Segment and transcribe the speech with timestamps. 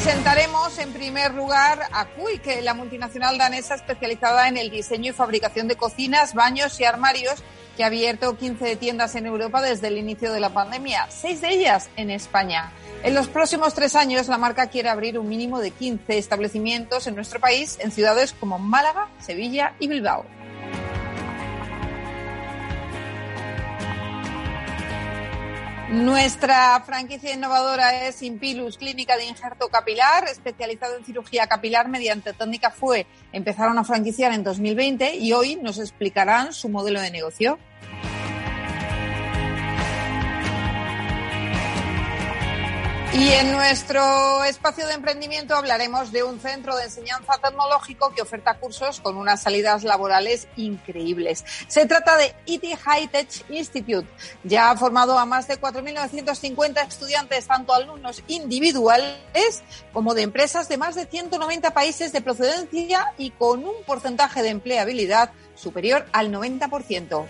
[0.00, 5.66] Presentaremos en primer lugar a Quick, la multinacional danesa especializada en el diseño y fabricación
[5.66, 7.42] de cocinas, baños y armarios,
[7.76, 11.48] que ha abierto 15 tiendas en Europa desde el inicio de la pandemia, seis de
[11.48, 12.70] ellas en España.
[13.02, 17.16] En los próximos tres años, la marca quiere abrir un mínimo de 15 establecimientos en
[17.16, 20.24] nuestro país, en ciudades como Málaga, Sevilla y Bilbao.
[25.90, 32.70] Nuestra franquicia innovadora es Impilus, clínica de injerto capilar, especializada en cirugía capilar mediante técnica
[32.70, 33.06] FUE.
[33.32, 37.58] Empezaron a franquiciar en 2020 y hoy nos explicarán su modelo de negocio.
[43.18, 48.54] Y en nuestro espacio de emprendimiento hablaremos de un centro de enseñanza tecnológico que oferta
[48.54, 51.44] cursos con unas salidas laborales increíbles.
[51.66, 54.08] Se trata de IT High Tech Institute.
[54.44, 60.76] Ya ha formado a más de 4.950 estudiantes, tanto alumnos individuales como de empresas de
[60.76, 67.26] más de 190 países de procedencia y con un porcentaje de empleabilidad superior al 90%.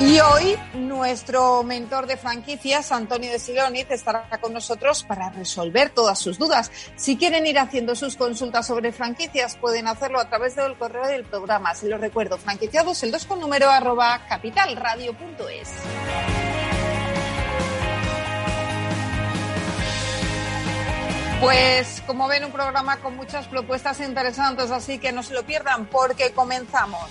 [0.00, 6.18] Y hoy nuestro mentor de franquicias, Antonio de Siloniz, estará con nosotros para resolver todas
[6.18, 6.72] sus dudas.
[6.96, 11.24] Si quieren ir haciendo sus consultas sobre franquicias, pueden hacerlo a través del correo del
[11.24, 11.74] programa.
[11.74, 15.68] Se lo recuerdo, franquiciados, el 2 con número arroba capitalradio.es.
[21.42, 25.86] Pues como ven, un programa con muchas propuestas interesantes, así que no se lo pierdan
[25.86, 27.10] porque comenzamos.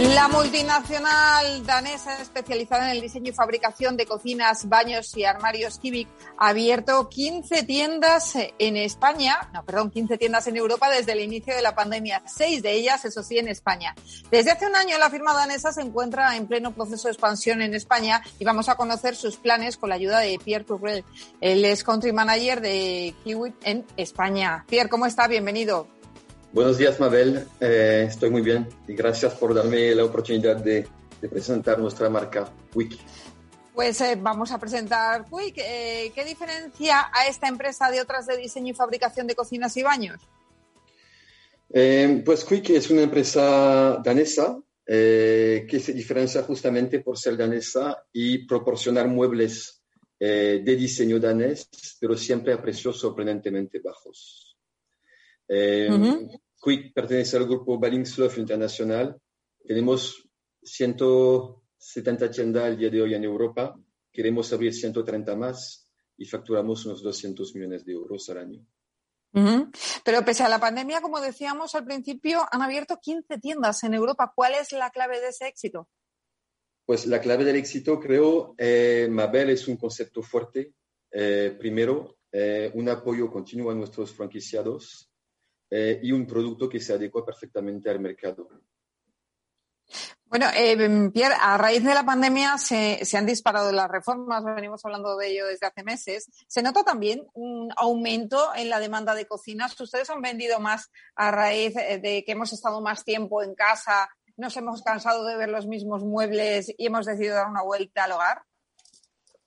[0.00, 6.08] La multinacional danesa especializada en el diseño y fabricación de cocinas, baños y armarios Kivik
[6.38, 11.54] ha abierto 15 tiendas en España, no, perdón, 15 tiendas en Europa desde el inicio
[11.54, 13.94] de la pandemia, seis de ellas, eso sí, en España.
[14.30, 17.74] Desde hace un año la firma danesa se encuentra en pleno proceso de expansión en
[17.74, 21.04] España y vamos a conocer sus planes con la ayuda de Pierre Tourel.
[21.42, 24.64] Él es country manager de Kiwi en España.
[24.66, 25.28] Pierre, ¿cómo está?
[25.28, 25.99] Bienvenido.
[26.52, 27.46] Buenos días, Mabel.
[27.60, 30.84] Eh, estoy muy bien y gracias por darme la oportunidad de,
[31.20, 32.98] de presentar nuestra marca Quick.
[33.72, 35.58] Pues eh, vamos a presentar Quick.
[35.58, 39.82] Eh, ¿Qué diferencia a esta empresa de otras de diseño y fabricación de cocinas y
[39.82, 40.20] baños?
[42.24, 49.06] pues Quick es una empresa danesa que se diferencia justamente por ser danesa y proporcionar
[49.06, 49.80] muebles
[50.18, 51.68] de diseño danés,
[52.00, 54.49] pero siempre a precios sorprendentemente bajos.
[55.52, 55.88] Eh,
[56.62, 59.20] Quick pertenece al grupo Ballingslöf Internacional.
[59.64, 60.28] Tenemos
[60.62, 63.74] 170 tiendas al día de hoy en Europa.
[64.12, 68.64] Queremos abrir 130 más y facturamos unos 200 millones de euros al año.
[70.04, 74.32] Pero pese a la pandemia, como decíamos al principio, han abierto 15 tiendas en Europa.
[74.34, 75.88] ¿Cuál es la clave de ese éxito?
[76.84, 80.74] Pues la clave del éxito, creo, eh, Mabel es un concepto fuerte.
[81.10, 85.09] Eh, primero, eh, un apoyo continuo a nuestros franquiciados
[85.70, 88.48] eh, y un producto que se adecua perfectamente al mercado.
[90.24, 94.84] Bueno, eh, Pierre, a raíz de la pandemia se, se, han disparado las reformas, venimos
[94.84, 96.30] hablando de ello desde hace meses.
[96.46, 99.80] ¿Se nota también un aumento en la demanda de cocinas?
[99.80, 104.56] ¿Ustedes han vendido más a raíz de que hemos estado más tiempo en casa, nos
[104.56, 108.42] hemos cansado de ver los mismos muebles y hemos decidido dar una vuelta al hogar?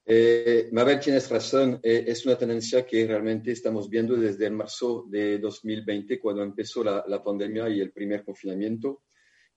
[0.05, 5.37] Eh, Mabel, tienes razón, eh, es una tendencia que realmente estamos viendo desde marzo de
[5.39, 9.03] 2020, cuando empezó la, la pandemia y el primer confinamiento.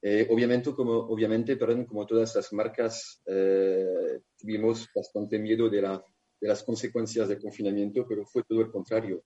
[0.01, 6.05] Eh, obviamente, como, obviamente perdón, como todas las marcas, eh, tuvimos bastante miedo de, la,
[6.41, 9.25] de las consecuencias del confinamiento, pero fue todo el contrario.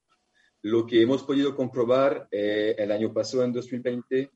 [0.63, 4.31] Lo que hemos podido comprobar eh, el año pasado, en 2020,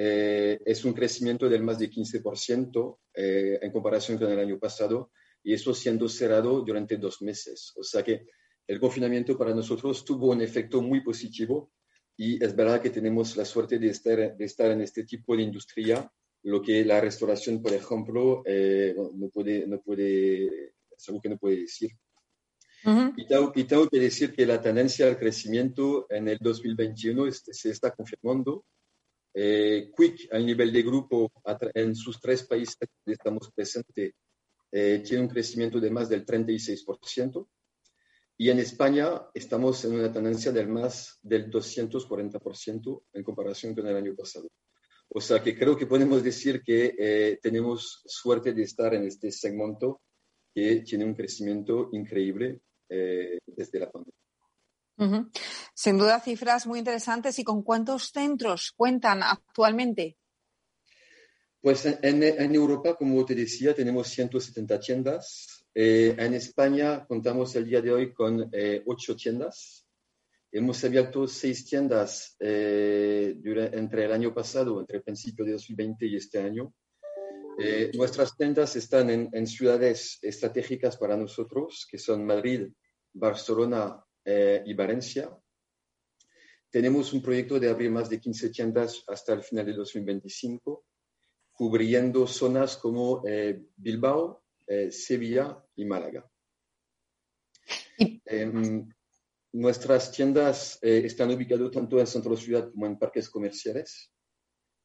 [0.00, 5.10] es un crecimiento del más de 15% en comparación con el año pasado
[5.42, 7.72] y eso siendo cerrado durante dos meses.
[7.76, 8.26] O sea que
[8.66, 11.72] el confinamiento para nosotros tuvo un efecto muy positivo
[12.16, 15.42] y es verdad que tenemos la suerte de estar, de estar en este tipo de
[15.42, 16.10] industria,
[16.42, 20.74] lo que la restauración, por ejemplo, eh, no, puede, no puede,
[21.06, 21.92] algo que no puede decir.
[23.16, 27.92] y, tengo, que decir que la tendencia al crecimiento en el 2021 este, se está
[27.92, 28.64] confirmando.
[29.32, 31.30] Eh, Quick, a nivel de grupo,
[31.74, 34.12] en sus tres países donde estamos presentes,
[34.70, 37.48] eh, tiene un crecimiento de más del 36%.
[38.36, 43.96] Y en España estamos en una tendencia del más del 240% en comparación con el
[43.96, 44.48] año pasado.
[45.08, 49.32] O sea que creo que podemos decir que eh, tenemos suerte de estar en este
[49.32, 50.02] segmento
[50.54, 54.12] que tiene un crecimiento increíble eh, desde la pandemia.
[55.74, 57.38] Sin duda, cifras muy interesantes.
[57.38, 60.16] ¿Y con cuántos centros cuentan actualmente?
[61.60, 65.66] Pues en, Europa, como te decía, tenemos 170 tiendas.
[65.74, 69.86] Eh, en España contamos el día de hoy con eh, 8 tiendas.
[70.50, 73.36] Hemos abierto 6 tiendas eh,
[73.72, 76.72] entre el año pasado, entre el principio de 2020 y este año.
[77.60, 82.68] Eh, nuestras tiendas están en, en, ciudades estratégicas para nosotros, que son Madrid,
[83.12, 85.36] Barcelona eh, y Valencia.
[86.70, 90.84] Tenemos un proyecto de abrir más de 15 tiendas hasta el final de 2025
[91.58, 96.24] cubriendo zonas como eh, Bilbao, eh, Sevilla y Málaga.
[98.24, 98.88] Em,
[99.54, 104.12] nuestras tiendas eh, están ubicadas tanto en centro ciudad como en parques comerciales.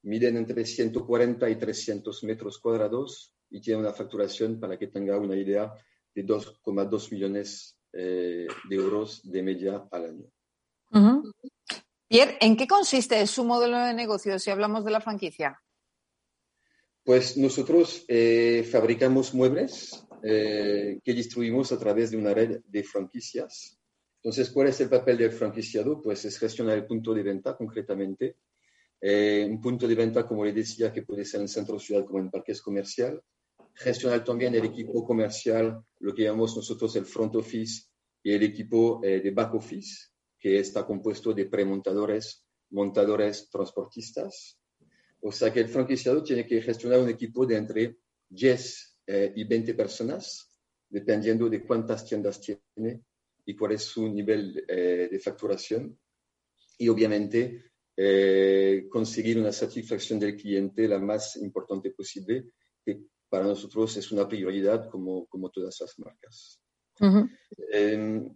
[0.02, 5.36] Miden entre 140 y 300 metros cuadrados y tienen una facturación, para que tenga una
[5.36, 5.72] idea,
[6.16, 10.25] de 2,2 millones de euros de media al año.
[12.08, 15.62] Pierre, ¿en qué consiste su modelo de negocio si hablamos de la franquicia?
[17.04, 23.78] Pues nosotros eh, fabricamos muebles eh, que distribuimos a través de una red de franquicias.
[24.22, 26.02] Entonces, ¿cuál es el papel del franquiciado?
[26.02, 28.38] Pues es gestionar el punto de venta concretamente.
[29.02, 32.20] Eh, un punto de venta, como le decía, que puede ser en centro ciudad como
[32.20, 33.22] en parques comercial.
[33.74, 37.84] Gestionar también el equipo comercial, lo que llamamos nosotros el front office
[38.24, 40.08] y el equipo de back office,
[40.40, 44.58] que está compuesto de premontadores, montadores, transportistas.
[45.25, 47.98] O sea que el franquiciado tiene que gestionar un equipo de entre
[48.28, 50.50] 10 eh, y 20 personas,
[50.90, 53.04] dependiendo de cuántas tiendas tiene
[53.46, 55.98] y cuál es su nivel eh, de facturación.
[56.78, 62.52] Y obviamente eh, conseguir una satisfacción del cliente la más importante posible,
[62.84, 66.60] que para nosotros es una prioridad como, como todas las marcas.
[67.72, 68.30] Em,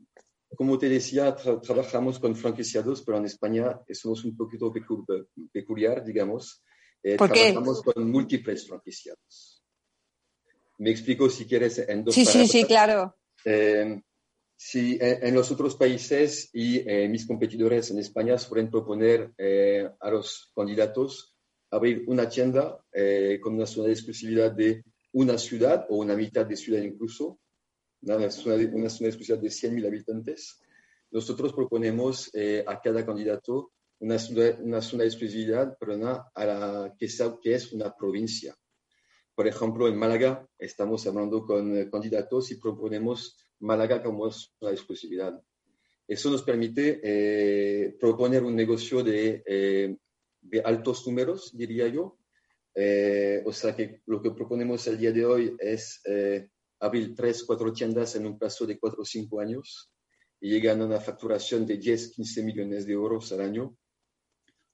[0.56, 4.74] como te decía, trabajamos con franquiciados, pero en España somos un poquito
[5.52, 6.64] peculiar, digamos,
[7.14, 9.64] eh, trabajamos con múltiples franquiciados.
[10.80, 13.16] Me explico si quieres en dos Sí, sí, sí, claro.
[13.46, 14.02] Eh,
[14.56, 19.34] si en, los otros países y eh, mis competidores en España suelen proponer
[20.00, 21.36] a los candidatos
[21.70, 22.84] abrir una tienda
[23.42, 24.84] con una zona de exclusividad de
[25.14, 27.40] una ciudad o una mitad de ciudad incluso,
[28.02, 30.60] una zona de, una zona de exclusividad de 100.000 habitantes.
[31.12, 32.32] Nosotros proponemos
[32.66, 34.18] a cada candidato una
[34.62, 37.08] una zona de exclusividad perdona, a la que,
[37.42, 38.56] que es una provincia.
[39.38, 44.74] Por ejemplo, en Málaga estamos hablando con eh, candidatos y proponemos Málaga como zona de
[44.74, 45.40] exclusividad.
[46.08, 49.96] Eso nos permite eh, proponer un negocio de, eh,
[50.42, 52.18] de, altos números, diría yo.
[53.46, 56.02] o sea que lo que proponemos el día de hoy es
[56.80, 59.92] abrir tres, cuatro tiendas en un plazo de cuatro o cinco años
[60.40, 63.78] y llegar a una facturación de 10, 15 millones de euros al año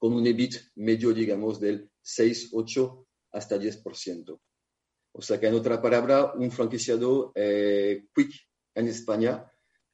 [0.03, 4.38] con un EBIT medio, digamos, del 6, 8 hasta 10%.
[5.13, 8.33] O sea que, en otra palabra, un franquiciado eh, quick
[8.75, 9.50] en España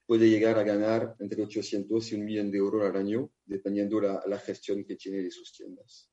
[0.08, 4.24] puede llegar a ganar entre 800 y un millón de euros al año, dependiendo la,
[4.26, 6.10] la gestión que tiene de sus tiendas.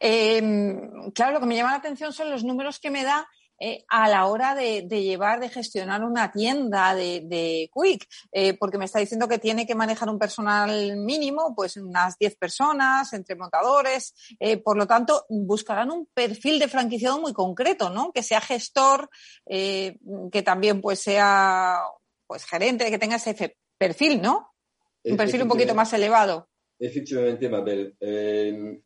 [0.00, 3.28] Em, claro, lo que me llama la atención son los números que me da
[3.60, 8.84] eh, a la hora de, llevar, de gestionar una tienda de, Quick, eh, porque me
[8.84, 14.14] está diciendo que tiene que manejar un personal mínimo, pues unas 10 personas, entre montadores,
[14.38, 18.12] eh, por lo tanto, buscarán un perfil de franquiciado muy concreto, ¿no?
[18.12, 19.10] Que sea gestor,
[19.44, 21.82] que también pues sea
[22.26, 24.54] pues gerente, que tenga ese perfil, ¿no?
[25.02, 26.48] Un perfil un poquito más elevado.
[26.78, 27.96] Efectivamente, Mabel.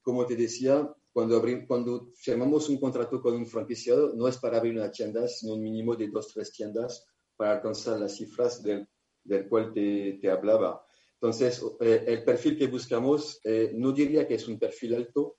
[0.00, 4.74] como te decía, cuando, cuando firmamos un contrato con un franquiciado, no es para abrir
[4.74, 8.88] una tienda, sino un mínimo de dos, tres tiendas para alcanzar las cifras del,
[9.22, 10.84] del cual te, te, hablaba.
[11.14, 15.36] Entonces, eh, el perfil que buscamos, eh, no diría que es un perfil alto,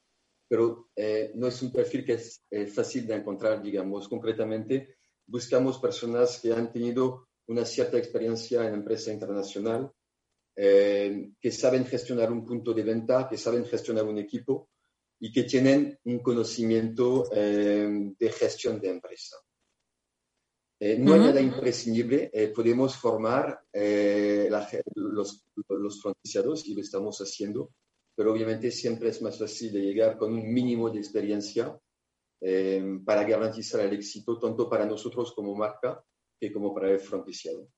[0.48, 0.90] pero
[1.34, 4.08] no es un perfil que es fácil de encontrar, digamos.
[4.08, 9.92] Concretamente, buscamos personas que han tenido una cierta experiencia en empresa internacional,
[10.54, 14.70] que saben gestionar un punto de venta, que saben gestionar un equipo
[15.24, 19.38] y que tienen un conocimiento de gestión de empresa.
[20.86, 24.50] Eh, no hay nada imprescindible, eh, podemos formar eh,
[24.96, 27.74] los, los franquiciados y lo estamos haciendo,
[28.14, 31.80] pero obviamente siempre es más fácil de llegar con un mínimo de experiencia
[33.06, 36.04] para garantizar el éxito tanto para nosotros como marca
[36.38, 37.70] que como para el franquiciado.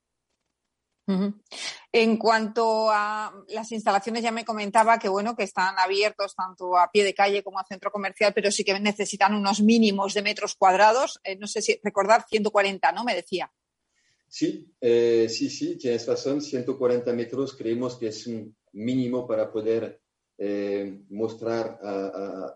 [1.07, 6.89] En cuanto a las instalaciones, ya me comentaba que bueno, que están abiertos tanto a
[6.91, 10.55] pie de calle como a centro comercial, pero sí que necesitan unos mínimos de metros
[10.55, 11.19] cuadrados.
[11.23, 13.03] Eh, no sé si recordar 140, ¿no?
[13.03, 13.51] Me decía.
[14.27, 16.41] Sí, eh, sí, sí, tienes razón.
[16.41, 20.01] 140 metros creemos que es un mínimo para poder
[20.37, 21.79] eh, mostrar,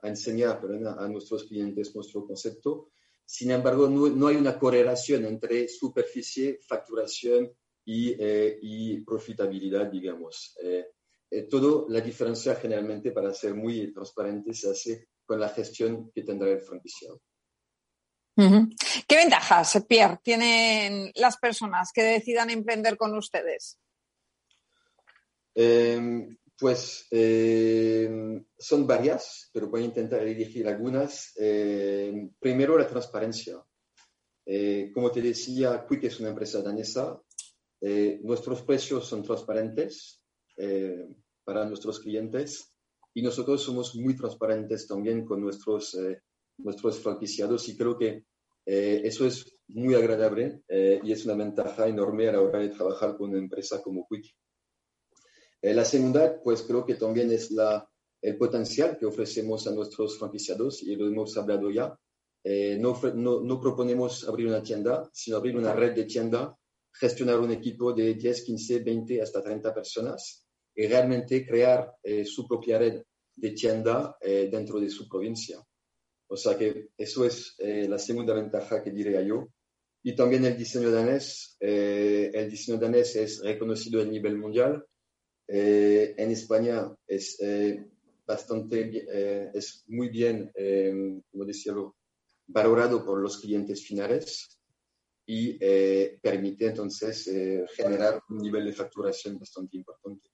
[0.02, 0.60] enseñar
[0.98, 2.90] a nuestros clientes nuestro concepto.
[3.24, 7.54] Sin embargo, no hay una correlación entre superficie, facturación
[7.92, 10.56] eh, y, profitabilidad, digamos.
[10.62, 10.86] Eh,
[11.32, 16.24] eh, todo la diferencia generalmente, para ser muy transparente, se hace con la gestión que
[16.24, 17.22] tendrá el franquiciado.
[18.36, 23.78] ¿Qué ventajas, Pierre, tienen las personas que decidan emprender con ustedes?
[25.54, 31.34] Em, pues em, son varias, pero voy a intentar elegir algunas.
[31.36, 33.64] Em, primero, la transparencia.
[34.96, 37.22] como te decía, Quick es una empresa danesa
[37.82, 40.22] eh, nuestros precios son transparentes
[40.58, 41.08] eh,
[41.46, 42.74] para nuestros clientes
[43.14, 46.22] y nosotros somos muy transparentes también con nuestros, eh,
[46.58, 48.26] nuestros franquiciados y creo que
[48.72, 53.32] eso es muy agradable y es una ventaja enorme a la hora de trabajar con
[53.32, 54.32] una empresa como Quick.
[55.64, 57.90] la segunda, pues creo que también es la,
[58.22, 61.98] el potencial que ofrecemos a nuestros franquiciados y lo hemos hablado ya.
[62.78, 66.56] no, no, no proponemos abrir una tienda, sino abrir una red de tienda
[67.00, 72.46] gestionar un equipo de 10, 15, 20 hasta 30 personas y realmente crear eh, su
[72.46, 73.02] propia red
[73.36, 75.64] de tienda eh, dentro de su provincia.
[76.28, 79.48] O sea que eso es eh, la segunda ventaja que diría yo.
[80.04, 81.58] Y también el diseño danés.
[81.60, 84.86] el diseño danés es reconocido a nivel mundial.
[85.48, 87.38] en España es
[88.26, 90.54] bastante, es muy bien,
[91.30, 91.98] ¿cómo decirlo?,
[92.48, 94.59] valorado por los clientes finales
[95.32, 100.28] y eh, permite entonces eh, generar un nivel de facturación bastante importante.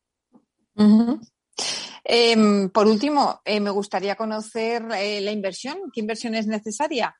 [2.02, 5.92] Em, por último, eh, me gustaría conocer la inversión.
[5.94, 7.14] ¿Qué inversión es necesaria?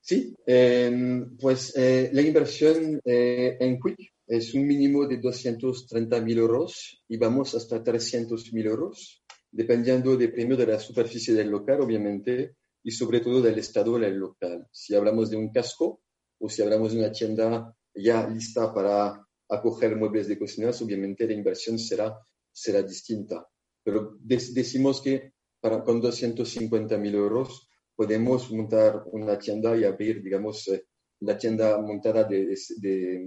[0.00, 7.54] Sí, em, pues la inversión en Quick es un mínimo de 230.000 euros y vamos
[7.54, 9.22] hasta 300.000 euros,
[9.52, 14.16] dependiendo de primero de la superficie del local, obviamente, y sobre todo del estado del
[14.16, 14.66] local.
[14.72, 16.01] Si hablamos de un casco,
[16.42, 21.34] o si hablamos de una tienda ya lista para acoger muebles de cocina, obviamente la
[21.34, 22.18] inversión será,
[22.50, 23.46] será distinta.
[23.84, 30.86] Pero decimos que para, con 250.000 euros podemos montar una tienda y abrir, digamos, eh,
[31.20, 33.24] la tienda montada de, de,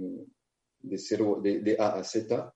[0.80, 2.54] de, cero, de, A a Z.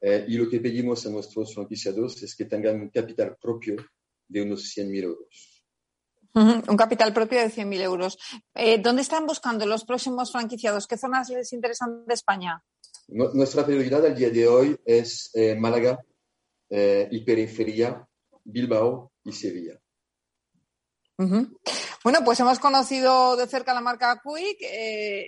[0.00, 3.76] Eh, y lo que pedimos a nuestros franquiciados es que tengan un capital propio
[4.26, 5.51] de unos 100.000 euros.
[6.34, 8.18] Un capital propio de 100.000 euros.
[8.54, 10.86] Eh, ¿Dónde están buscando los próximos franquiciados?
[10.86, 12.62] ¿Qué zonas les interesan de España?
[13.08, 15.98] nuestra prioridad al día de hoy es eh, Málaga
[16.70, 18.08] eh, y periferia,
[18.44, 19.78] Bilbao y Sevilla.
[22.02, 24.58] Bueno, pues hemos conocido de cerca la marca Quick,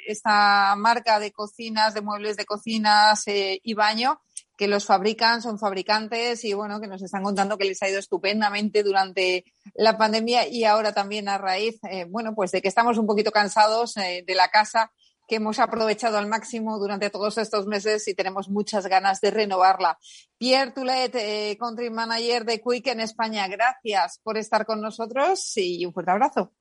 [0.07, 4.19] esta marca de cocinas, de muebles de cocinas y baño
[4.57, 7.99] que los fabrican, son fabricantes y bueno, que nos están contando que les ha ido
[7.99, 9.45] estupendamente durante
[9.75, 13.33] la pandemia y ahora también a raíz, eh, bueno, pues de que estamos un poquito
[13.33, 14.93] cansados eh, de la casa
[15.27, 19.99] que hemos aprovechado al máximo durante todos estos meses y tenemos muchas ganas de renovarla.
[20.39, 25.85] Pierre Toulet, eh, Country Manager de Quick en España, gracias por estar con nosotros y
[25.87, 26.53] un fuerte abrazo.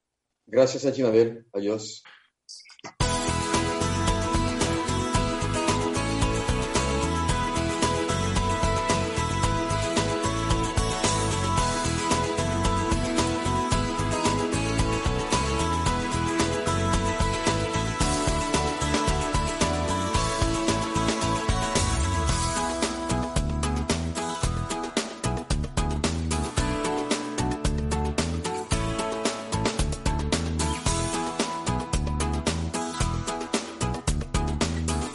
[0.46, 1.04] Gracias a ti.
[1.54, 2.04] Adiós.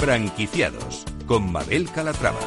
[0.09, 2.41] Franquiciados con Mabel Calatrava.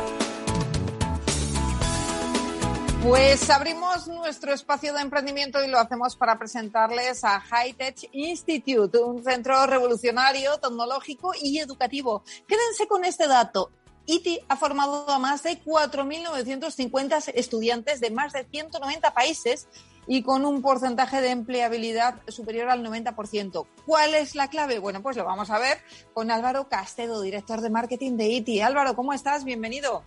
[3.04, 8.98] Pues abrimos nuestro espacio de emprendimiento y lo hacemos para presentarles a High Tech Institute,
[8.98, 12.24] un centro revolucionario, tecnológico y educativo.
[12.48, 13.70] Quédense con este dato.
[14.08, 19.68] ITI ha formado a más de 4.950 estudiantes de más de 190 países
[20.08, 23.66] y con un porcentaje de empleabilidad superior al 90%.
[23.86, 24.80] ¿Cuál es la clave?
[24.80, 25.78] Bueno, pues lo vamos a ver
[26.14, 28.62] con Álvaro Castedo, director de marketing de ITI.
[28.62, 29.44] Álvaro, ¿cómo estás?
[29.44, 30.04] Bienvenido.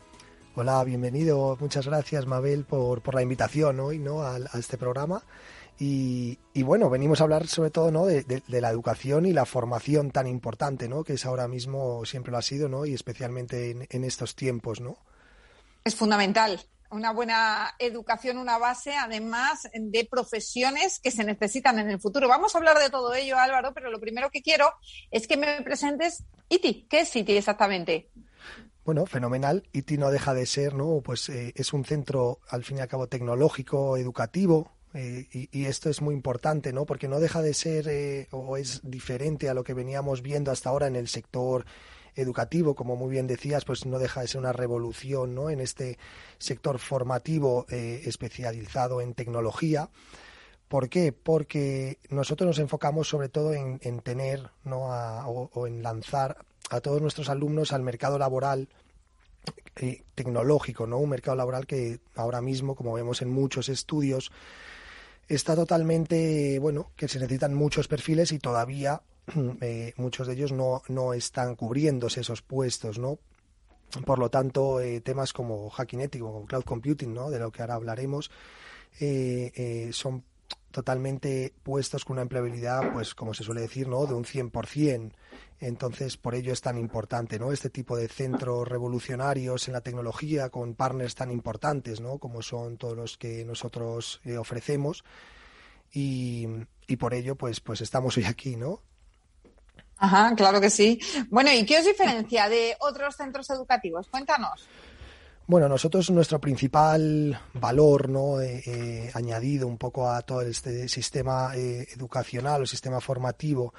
[0.56, 1.56] Hola, bienvenido.
[1.60, 4.22] Muchas gracias, Mabel, por, por la invitación hoy ¿no?
[4.22, 5.22] a, este programa.
[5.76, 8.06] Y, bueno, venimos a hablar sobre todo ¿no?
[8.06, 11.02] De, la educación y la formación tan importante, ¿no?
[11.02, 12.86] que es ahora mismo, siempre lo ha sido, ¿no?
[12.86, 14.80] y especialmente en, en estos tiempos.
[14.80, 14.96] ¿no?
[15.82, 22.00] Es fundamental una buena educación, una base, además de profesiones que se necesitan en el
[22.00, 22.29] futuro.
[22.29, 24.73] Vamos a hablar de todo ello, Álvaro, pero lo primero que quiero
[25.11, 26.87] es que me presentes ITI.
[26.88, 28.11] ¿Qué es ITI exactamente?
[28.85, 29.69] Bueno, fenomenal.
[29.73, 31.00] ITI no deja de ser, ¿no?
[31.00, 35.91] Pues eh, es un centro, al fin y al cabo, tecnológico, educativo, eh, y, esto
[35.91, 36.87] es muy importante, ¿no?
[36.87, 40.71] Porque no deja de ser eh, o es diferente a lo que veníamos viendo hasta
[40.71, 41.67] ahora en el sector
[42.16, 45.50] educativo, como muy bien decías, pues no deja de ser una revolución, ¿no?
[45.50, 45.99] En este
[46.38, 49.88] sector formativo especializado en tecnología.
[50.68, 51.12] ¿Por qué?
[51.12, 54.85] Porque nosotros nos enfocamos sobre todo en, tener, ¿no?
[54.85, 56.38] o en lanzar
[56.71, 58.68] a todos nuestros alumnos al mercado laboral
[59.76, 60.99] eh, tecnológico, ¿no?
[60.99, 64.30] Un mercado laboral que ahora mismo, como vemos en muchos estudios,
[65.28, 69.02] está totalmente, bueno, que se necesitan muchos perfiles y todavía
[69.61, 73.19] eh, muchos de ellos no, no están cubriéndose esos puestos, ¿no?
[74.04, 77.31] Por lo tanto, eh, temas como hacking ético, como cloud computing, ¿no?
[77.31, 78.31] De lo que ahora hablaremos,
[79.93, 80.25] son
[80.75, 84.07] totalmente puestos con una empleabilidad, pues como se suele decir, ¿no?
[84.07, 85.12] De un 100%.
[85.61, 87.52] Entonces, por ello es tan importante, ¿no?
[87.52, 92.18] Este tipo de centros revolucionarios en la tecnología con partners tan importantes, ¿no?
[92.18, 95.05] Como son todos los que nosotros eh, ofrecemos.
[95.92, 96.48] Y,
[96.88, 98.81] y, por ello, pues, pues estamos hoy aquí, ¿no?
[100.05, 101.01] Ajá, claro que sí.
[101.31, 104.07] Bueno, ¿y qué os diferencia de otros centros educativos?
[104.09, 104.69] Cuéntanos.
[105.47, 108.38] Bueno, nosotros nuestro principal valor ¿no?
[108.40, 113.73] Eh, eh, añadido un poco a todo este sistema eh, educacional o sistema formativo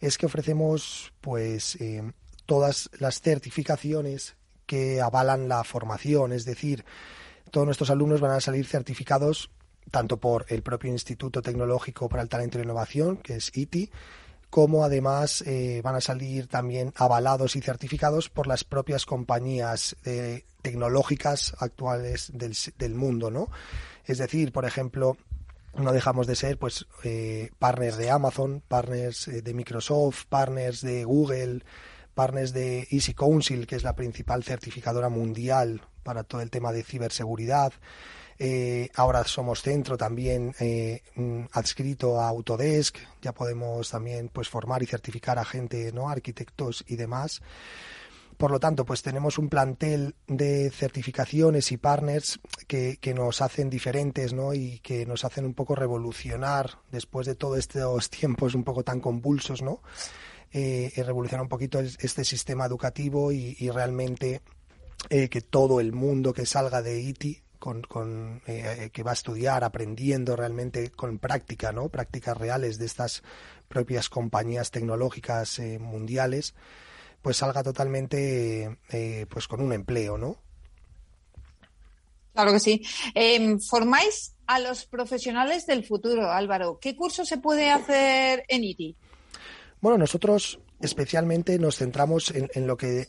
[0.00, 1.78] es que ofrecemos pues
[2.46, 4.36] todas las certificaciones
[4.66, 6.84] que avalan la formación, es decir,
[7.50, 9.50] todos nuestros alumnos van a salir certificados
[9.90, 13.90] tanto por el propio Instituto Tecnológico para el Talento y la Innovación, que es ITI,
[14.50, 20.44] como además eh, van a salir también avalados y certificados por las propias compañías eh,
[20.62, 23.48] tecnológicas actuales del, mundo, ¿no?
[24.04, 25.16] Es decir, por ejemplo,
[25.74, 31.62] no dejamos de ser pues eh, partners de Amazon, partners de Microsoft, partners de Google,
[32.14, 36.82] partners de Easy Council, que es la principal certificadora mundial para todo el tema de
[36.82, 37.72] ciberseguridad.
[38.38, 41.02] Eh, ahora somos centro también eh,
[41.52, 42.98] adscrito a Autodesk.
[43.20, 46.08] Ya podemos también pues formar y certificar a gente, ¿no?
[46.08, 47.42] Arquitectos y demás.
[48.36, 53.68] Por lo tanto, pues tenemos un plantel de certificaciones y partners que, que, nos hacen
[53.68, 54.54] diferentes, ¿no?
[54.54, 59.00] Y que nos hacen un poco revolucionar después de todos estos tiempos un poco tan
[59.00, 59.82] convulsos, ¿no?
[60.52, 64.40] Eh, revolucionar un poquito este sistema educativo y, y realmente
[65.10, 69.10] eh, que todo el mundo que salga de ITI con, con eh, eh, que va
[69.10, 71.88] a estudiar aprendiendo realmente con práctica, ¿no?
[71.88, 73.22] Prácticas reales de estas
[73.68, 76.54] propias compañías tecnológicas eh, mundiales,
[77.22, 78.78] pues salga totalmente
[79.28, 80.36] pues con un empleo, ¿no?
[82.32, 82.82] Claro que sí.
[83.14, 86.78] Em, formáis a los profesionales del futuro, Álvaro.
[86.80, 88.96] ¿Qué curso se puede hacer en ITI?
[89.80, 93.08] Bueno, nosotros especialmente nos centramos en, en lo que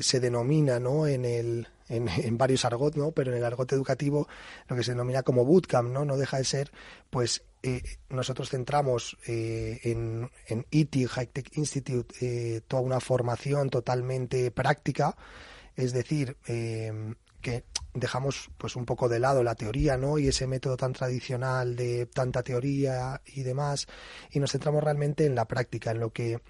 [0.00, 1.06] se denomina, ¿no?
[1.06, 3.12] En el en, varios argot, ¿no?
[3.12, 4.28] Pero en el argot educativo
[4.68, 6.04] lo que se denomina como bootcamp, ¿no?
[6.04, 6.70] No deja de ser,
[7.10, 13.68] pues, eh, nosotros centramos eh, en, en ITI, High Tech Institute, eh, toda una formación
[13.68, 15.16] totalmente práctica,
[15.76, 20.18] es decir, que dejamos pues un poco de lado la teoría, ¿no?
[20.18, 23.86] Y ese método tan tradicional de tanta teoría y demás,
[24.30, 26.40] y nos centramos realmente en la práctica, en lo que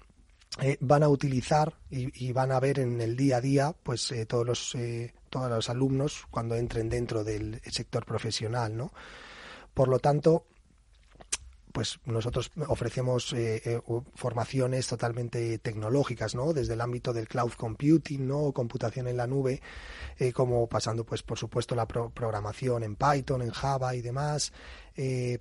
[0.81, 4.75] van a utilizar y, van a ver en el día a día pues todos los
[5.31, 8.91] todos los alumnos cuando entren dentro del sector profesional, ¿no?
[9.73, 10.45] Por lo tanto,
[11.71, 13.81] pues nosotros ofrecemos eh, eh,
[14.13, 16.53] formaciones totalmente tecnológicas, ¿no?
[16.53, 18.51] Desde el ámbito del cloud computing, ¿no?
[18.51, 19.61] Computación en la nube,
[20.19, 24.51] eh, como pasando, pues, por supuesto, la programación en Python, en Java y demás,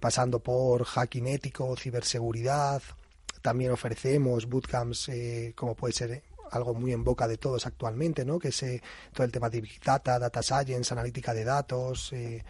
[0.00, 2.82] pasando por hacking ético, ciberseguridad.
[3.42, 5.10] También ofrecemos bootcamps,
[5.56, 8.38] como puede ser algo muy en boca de todos actualmente, ¿no?
[8.38, 8.64] Que es
[9.12, 12.12] todo el tema de Big Data, Data Science, analítica de datos.
[12.12, 12.42] Eh,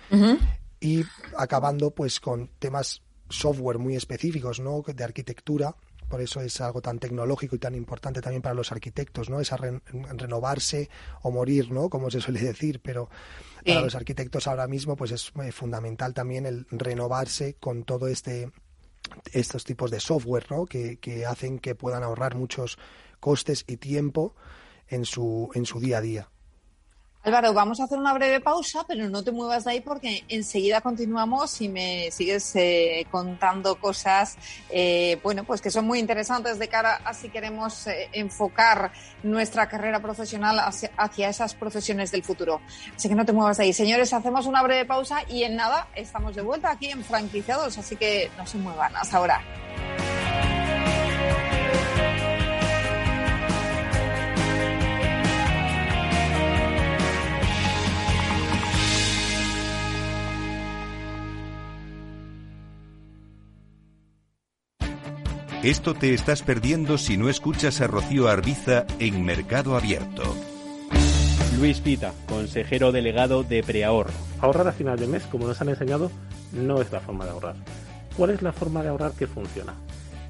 [0.81, 1.05] y
[1.37, 4.83] acabando pues con temas software muy específicos, ¿no?
[4.83, 5.77] De arquitectura,
[6.09, 9.41] por eso es algo tan tecnológico y tan importante también para los arquitectos, ¿no?
[9.41, 10.91] Esa renovarse
[11.23, 11.89] o morir, ¿no?
[11.89, 13.09] Como se suele decir, pero
[13.65, 18.51] para los arquitectos ahora mismo pues es eh, fundamental también el renovarse con todo este
[19.33, 20.67] estos tipos de software, ¿no?
[20.67, 22.79] Que, que hacen que puedan ahorrar muchos
[23.21, 24.35] costes y tiempo
[24.89, 26.31] en su en su día a día.
[27.23, 30.81] Álvaro, vamos a hacer una breve pausa, pero no te muevas de ahí porque enseguida
[30.81, 34.39] continuamos y me sigues eh, contando cosas,
[34.71, 38.91] eh, bueno, pues que son muy interesantes de cara a si queremos eh, enfocar
[39.23, 42.63] nuestra carrera profesional hacia, hacia, esas profesiones del futuro.
[42.97, 43.75] Así que no te muevas de ahí.
[43.75, 47.97] Señores, hacemos una breve pausa y en nada estamos de vuelta aquí en Franquiciados, así
[47.97, 48.97] que no se muevan.
[48.97, 49.43] Hasta ahora.
[65.63, 70.23] Esto te estás perdiendo si no escuchas a Rocío Arbiza en Mercado Abierto.
[71.59, 74.11] Luis Pita, consejero delegado de Preahorro.
[74.41, 76.11] Ahorrar a final de mes, como nos han enseñado,
[76.53, 77.57] no es la forma de ahorrar.
[78.17, 79.75] ¿Cuál es la forma de ahorrar que funciona?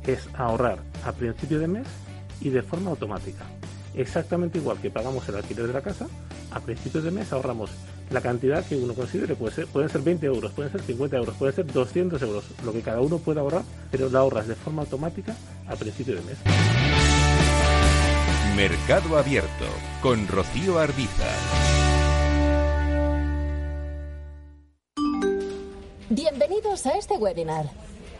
[0.05, 1.87] Es ahorrar a principio de mes
[2.41, 3.45] y de forma automática.
[3.95, 6.07] Exactamente igual que pagamos el alquiler de la casa,
[6.53, 7.71] a principio de mes ahorramos
[8.11, 9.35] la cantidad que uno considere.
[9.35, 12.73] Puede ser, pueden ser 20 euros, pueden ser 50 euros, pueden ser 200 euros, lo
[12.73, 15.35] que cada uno pueda ahorrar, pero la ahorras de forma automática
[15.69, 16.39] a principio de mes.
[18.57, 19.67] Mercado Abierto
[20.03, 21.27] con Rocío Arbiza.
[26.11, 27.67] Bienvenidos a este webinar.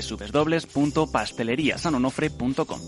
[0.00, 2.80] www.pasteleriasanonofre.com.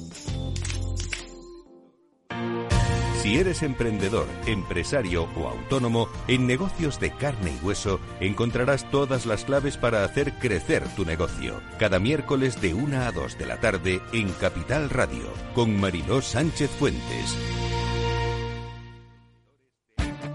[3.29, 9.45] Si eres emprendedor, empresario o autónomo, en negocios de carne y hueso encontrarás todas las
[9.45, 11.61] claves para hacer crecer tu negocio.
[11.79, 16.71] Cada miércoles de 1 a 2 de la tarde en Capital Radio, con Mariló Sánchez
[16.71, 17.37] Fuentes.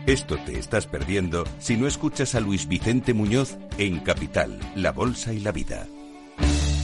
[0.06, 5.34] Esto te estás perdiendo si no escuchas a Luis Vicente Muñoz en Capital, La Bolsa
[5.34, 5.88] y la Vida.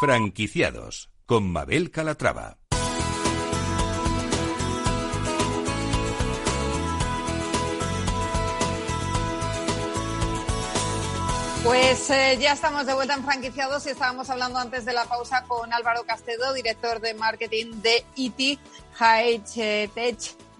[0.00, 2.56] Franquiciados con Mabel Calatrava.
[11.64, 15.42] Pues eh, ya estamos de vuelta en franquiciados y estábamos hablando antes de la pausa
[15.48, 18.60] con Álvaro Castedo, director de marketing de IT
[18.94, 19.42] High
[19.92, 20.18] Tech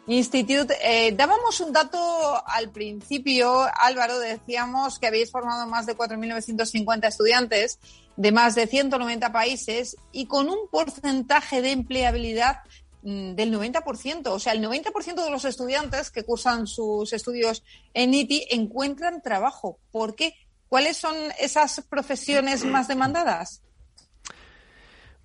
[0.09, 0.75] Institute.
[0.83, 7.79] Eh, dábamos un dato al principio, Álvaro, decíamos que habéis formado más de 4.950 estudiantes
[8.19, 12.59] de más de 190 países y con un porcentaje de empleabilidad
[13.03, 14.27] mm, del 90%.
[14.27, 17.63] O sea, el 90% de los estudiantes que cursan sus estudios
[17.95, 19.79] en ITI encuentran trabajo.
[19.93, 20.35] ¿Por qué?
[20.69, 23.63] ¿Cuáles son esas profesiones más demandadas?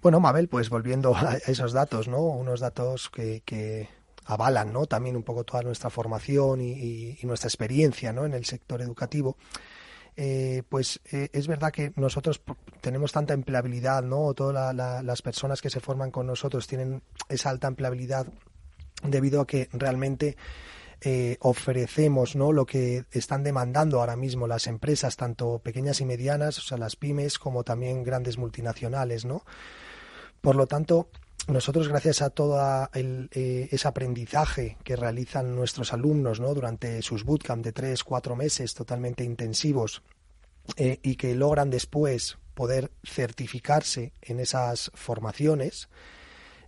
[0.04, 2.20] Bueno, Mabel, pues volviendo a esos datos, ¿no?
[2.20, 3.90] Unos datos que,
[4.26, 4.86] avalan, ¿no?
[4.86, 8.26] También un poco toda nuestra formación y, nuestra experiencia, ¿no?
[8.26, 9.36] En el sector educativo.
[10.16, 12.42] Eh, pues eh, es verdad que nosotros
[12.82, 14.34] tenemos tanta empleabilidad, ¿no?
[14.34, 18.28] Todas las personas que se forman con nosotros tienen esa alta empleabilidad
[19.04, 20.38] debido a que realmente
[21.06, 22.54] eh, ofrecemos ¿no?
[22.54, 26.96] lo que están demandando ahora mismo las empresas, tanto pequeñas y medianas, o sea, las
[26.96, 29.26] pymes, como también grandes multinacionales.
[29.26, 29.44] ¿no?
[30.40, 31.10] Por lo tanto,
[31.48, 32.58] nosotros, gracias a todo
[32.94, 36.54] eh, ese aprendizaje que realizan nuestros alumnos ¿no?
[36.54, 40.04] durante sus bootcamp de tres, cuatro meses totalmente intensivos
[40.78, 45.90] eh, y que logran después poder certificarse en esas formaciones,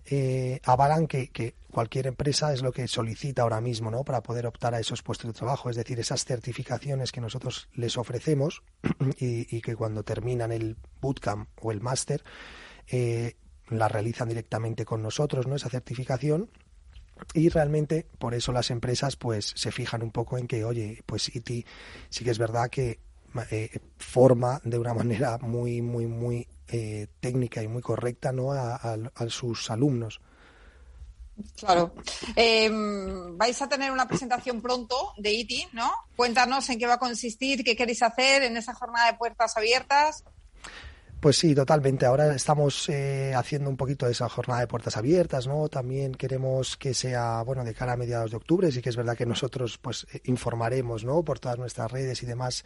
[0.06, 4.04] eh, avalan que, cualquier empresa es lo que solicita ahora mismo ¿no?
[4.04, 7.98] para poder optar a esos puestos de trabajo, es decir, esas certificaciones que nosotros les
[7.98, 8.62] ofrecemos
[9.20, 12.24] y, que cuando terminan el bootcamp o el máster
[12.88, 13.36] eh,
[13.70, 15.56] la realizan directamente con nosotros, ¿no?
[15.56, 16.50] esa certificación.
[17.34, 21.34] Y realmente por eso las empresas pues se fijan un poco en que, oye, pues
[21.34, 21.66] IT
[22.10, 23.00] sí que es verdad que
[23.52, 28.52] eh, forma de una manera muy, muy, muy eh, técnica y muy correcta ¿no?
[28.52, 28.98] a,
[29.30, 30.22] sus alumnos.
[31.58, 31.94] Claro.
[32.36, 35.92] Em, vais a tener una presentación pronto de ITI, ¿no?
[36.16, 40.24] Cuéntanos en qué va a consistir, qué queréis hacer en esa jornada de puertas abiertas.
[41.26, 42.06] Pues sí, totalmente.
[42.06, 45.70] Ahora estamos eh, haciendo un poquito de esa jornada de puertas abiertas, ¿no?
[45.70, 49.18] También queremos que sea, bueno, de cara a mediados de octubre, sí que es verdad
[49.18, 51.24] que nosotros, pues, informaremos, ¿no?
[51.24, 52.64] Por todas nuestras redes y demás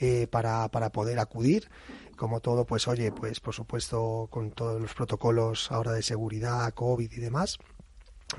[0.00, 1.70] eh, para, para poder acudir.
[2.16, 7.08] Como todo, pues oye, pues por supuesto con todos los protocolos ahora de seguridad, COVID
[7.08, 7.60] y demás.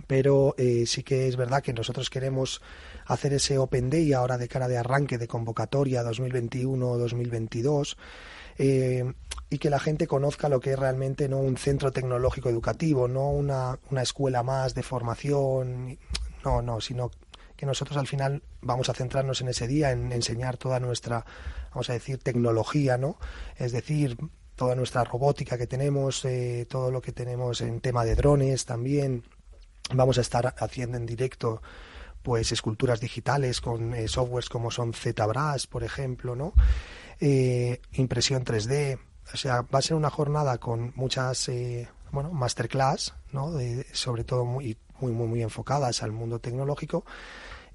[0.07, 2.61] Pero eh, sí que es verdad que nosotros queremos
[3.05, 7.95] hacer ese Open Day ahora de cara de arranque de convocatoria 2021-2022.
[8.57, 9.13] Eh,
[9.49, 13.29] y que la gente conozca lo que es realmente no un centro tecnológico educativo, no
[13.29, 15.99] una, una escuela más de formación,
[16.43, 17.11] no, no, sino
[17.55, 21.25] que nosotros al final vamos a centrarnos en ese día, en enseñar toda nuestra,
[21.69, 23.17] vamos a decir, tecnología, ¿no?
[23.57, 24.17] Es decir,
[24.55, 29.23] toda nuestra robótica que tenemos, eh, todo lo que tenemos en tema de drones también.
[29.93, 31.61] Vamos a estar haciendo en directo
[32.21, 36.53] pues esculturas digitales con eh, softwares como son ZBrush, por ejemplo, ¿no?
[37.19, 38.99] Eh, impresión 3D.
[39.33, 41.49] O sea, va a ser una jornada con muchas,
[42.11, 43.51] bueno, masterclass, ¿no?
[43.93, 47.05] sobre todo muy, muy, muy, muy enfocadas al mundo tecnológico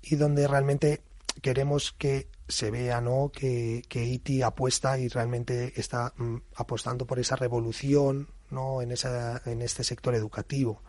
[0.02, 1.02] y donde realmente
[1.42, 3.30] queremos que se vea ¿no?
[3.32, 8.82] que, que IT apuesta y realmente está mm, apostando por esa revolución ¿no?
[8.82, 10.82] en, esa, en este sector educativo.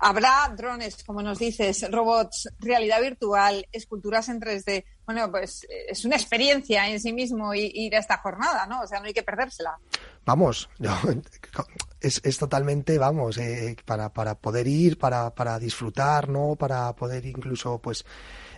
[0.00, 4.84] Habrá drones, como nos dices, robots, realidad virtual, esculturas en 3D.
[5.06, 8.82] Bueno, pues eh, es una experiencia en sí mismo ir a esta jornada, ¿no?
[8.82, 9.78] O sea, no hay que perdérsela.
[10.24, 10.68] Vamos,
[12.00, 16.56] es, es totalmente, vamos, eh, para, para poder ir, para, para disfrutar, ¿no?
[16.56, 18.04] Para poder incluso, pues,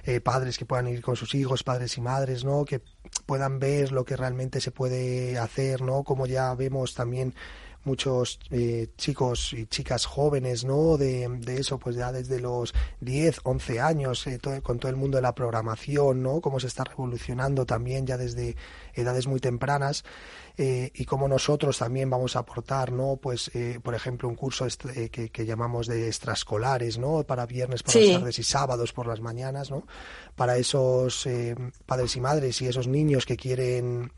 [0.05, 2.65] eh, padres que puedan ir con sus hijos, padres y madres, ¿no?
[2.65, 2.81] Que
[3.27, 6.03] puedan ver lo que realmente se puede hacer, ¿no?
[6.05, 7.35] Como ya vemos también
[7.85, 10.97] muchos eh, chicos y chicas jóvenes, ¿no?
[10.97, 15.17] De, de, eso, pues ya desde los 10, 11 años, eh, con todo el mundo
[15.17, 16.41] de la programación, ¿no?
[16.41, 18.57] Cómo se está revolucionando también ya desde
[18.95, 20.05] edades muy tempranas.
[20.63, 23.17] Eh, y cómo nosotros también vamos a aportar, ¿no?
[23.17, 27.23] Pues, eh, por ejemplo, un curso eh, que, llamamos de extraescolares, ¿no?
[27.23, 29.87] Para viernes por las tardes y sábados por las mañanas, ¿no?
[30.37, 31.27] Para esos
[31.87, 34.13] padres y madres y esos niños que quieren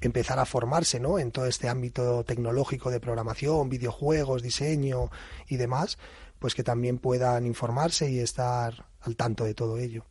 [0.00, 1.18] empezar a formarse, ¿no?
[1.18, 5.10] En todo este ámbito tecnológico de programación, videojuegos, diseño
[5.48, 5.98] y demás,
[6.38, 10.04] pues que también puedan informarse y estar al tanto de todo ello.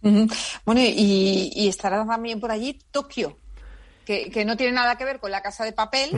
[0.00, 3.36] Bueno, y, y estará también por allí Tokio,
[4.04, 6.10] que, no tiene nada que ver con la casa de papel,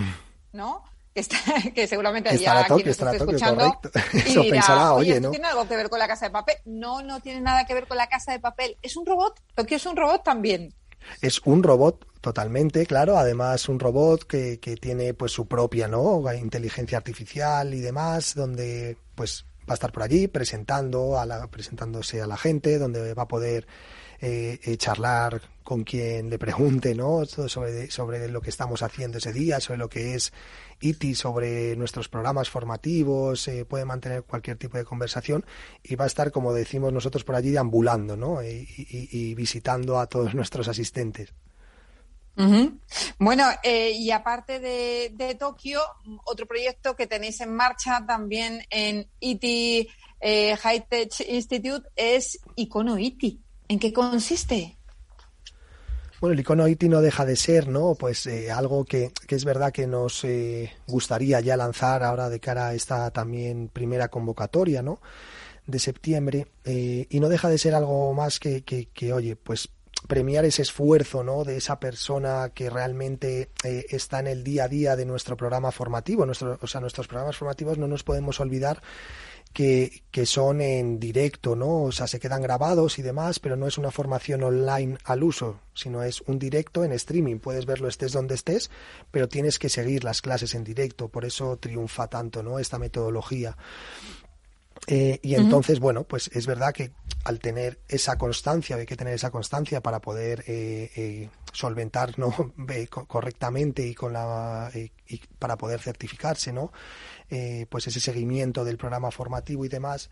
[0.53, 0.85] ¿no?
[1.12, 1.38] Que, está,
[1.75, 3.81] que seguramente ya quien nos está escuchando
[4.12, 5.33] y dirá, oye, ¿no?
[5.33, 6.55] tiene algo que ver con la casa de papel.
[6.64, 8.77] No, no tiene nada que ver con la casa de papel.
[8.81, 9.42] Es un robot.
[9.57, 10.73] Tokio es un robot también.
[11.20, 13.16] Es un robot totalmente, claro.
[13.16, 16.22] Además, un robot que, que tiene pues su propia, ¿no?
[16.33, 22.20] Inteligencia artificial y demás, donde pues va a estar por allí presentando a la, presentándose
[22.20, 23.66] a la gente, donde va a poder
[24.20, 27.24] eh, charlar con quien le pregunte, ¿no?
[27.24, 30.33] Sobre, sobre lo que estamos haciendo ese día, sobre lo que es
[30.80, 35.44] ITI, sobre nuestros programas formativos, puede mantener cualquier tipo de conversación
[35.85, 38.42] y va a estar, como decimos nosotros por allí, deambulando, ¿no?
[38.42, 41.33] y visitando a todos nuestros asistentes.
[43.19, 45.81] Bueno, eh, y aparte de, Tokio,
[46.25, 49.88] otro proyecto que tenéis en marcha también en ITI
[50.21, 53.40] eh, High Tech Institute es Icono ITI.
[53.69, 54.77] ¿En qué consiste?
[56.21, 57.95] Bueno, el icono ITI no deja de ser, ¿no?
[57.95, 60.27] Pues eh, algo que, que, es verdad que nos
[60.87, 65.01] gustaría ya lanzar ahora de cara a esta también primera convocatoria, ¿no?
[65.66, 66.49] De septiembre.
[66.64, 69.71] y no deja de ser algo más que, que, que oye, pues
[70.07, 71.45] premiar ese esfuerzo ¿no?
[71.45, 75.71] de esa persona que realmente eh, está en el día a día de nuestro programa
[75.71, 76.27] formativo.
[76.27, 78.83] Nuestro, o sea, nuestros programas formativos no nos podemos olvidar
[79.53, 81.83] que, que, son en directo, ¿no?
[81.83, 85.61] O sea, se quedan grabados y demás, pero no es una formación online al uso,
[85.75, 87.39] sino es un directo en streaming.
[87.39, 88.71] Puedes verlo estés donde estés,
[89.11, 91.09] pero tienes que seguir las clases en directo.
[91.09, 92.59] Por eso triunfa tanto, ¿no?
[92.61, 93.57] Esta metodología.
[94.87, 96.93] Eh, y entonces, bueno, pues es verdad que
[97.25, 102.35] al tener esa constancia, hay que tener esa constancia para poder eh, eh, solventar ¿no?
[103.07, 106.73] correctamente y con la y para poder certificarse, ¿no?
[107.69, 110.11] pues ese seguimiento del programa formativo y demás.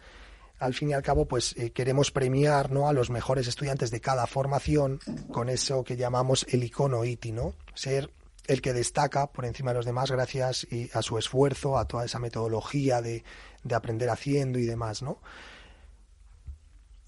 [0.60, 2.88] Al fin y al cabo, pues queremos premiar ¿no?
[2.88, 5.00] a los mejores estudiantes de cada formación
[5.32, 7.54] con eso que llamamos el icono ITI, ¿no?
[7.74, 8.10] Ser
[8.46, 12.18] el que destaca por encima de los demás gracias a su esfuerzo, a toda esa
[12.18, 13.24] metodología de,
[13.62, 15.18] de aprender haciendo y demás, ¿no?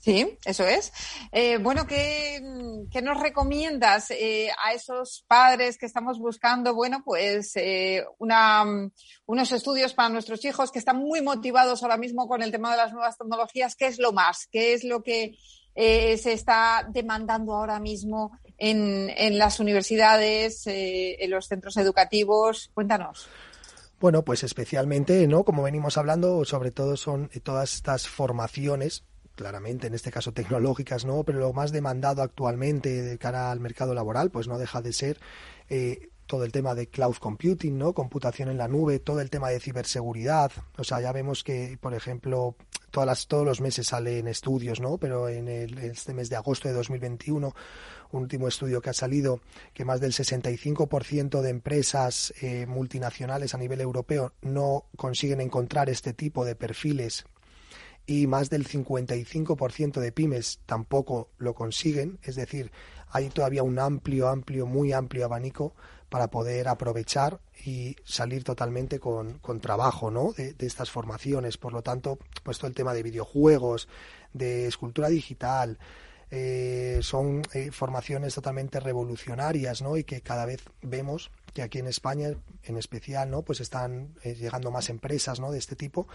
[0.00, 0.92] Sí, eso es.
[1.30, 2.40] Eh, bueno, ¿qué,
[3.02, 6.74] nos recomiendas eh, a esos padres que estamos buscando?
[6.74, 8.64] Bueno, pues eh, una,
[9.26, 12.78] unos estudios para nuestros hijos que están muy motivados ahora mismo con el tema de
[12.78, 13.76] las nuevas tecnologías.
[13.76, 14.46] ¿Qué es lo más?
[14.50, 15.36] ¿Qué es lo que
[15.76, 22.70] se está demandando ahora mismo en, en las universidades, en los centros educativos?
[22.72, 23.28] Cuéntanos.
[24.00, 25.44] Bueno, pues especialmente, ¿no?
[25.44, 29.04] Como venimos hablando, sobre todo son todas estas formaciones
[29.36, 31.22] claramente, en este caso tecnológicas, ¿no?
[31.22, 35.20] Pero lo más demandado actualmente de cara al mercado laboral, pues no deja de ser
[35.68, 37.92] eh, todo el tema de cloud computing, ¿no?
[37.92, 40.50] Computación en la nube, todo el tema de ciberseguridad.
[40.78, 42.56] O sea, ya vemos que, por ejemplo,
[42.90, 44.98] todas las, todos los meses salen estudios, ¿no?
[44.98, 47.54] Pero en el, este mes de agosto de 2021
[48.12, 49.40] un último estudio que ha salido,
[49.72, 56.12] que más del 65% de empresas eh, multinacionales a nivel europeo no consiguen encontrar este
[56.12, 57.24] tipo de perfiles
[58.06, 62.72] y más del 55% de pymes tampoco lo consiguen, es decir,
[63.08, 65.74] hay todavía un amplio, amplio, muy amplio abanico
[66.10, 70.32] para poder aprovechar y salir totalmente con, con trabajo ¿no?
[70.32, 71.56] de, estas formaciones.
[71.56, 73.88] Por lo tanto, pues todo el tema de videojuegos,
[74.32, 75.78] de escultura digital,
[76.32, 79.96] eh, son eh, formaciones totalmente revolucionarias, ¿no?
[79.96, 83.42] Y que cada vez vemos que aquí en España, en especial, ¿no?
[83.42, 85.50] Pues están eh, llegando más empresas, ¿no?
[85.50, 86.06] De este tipo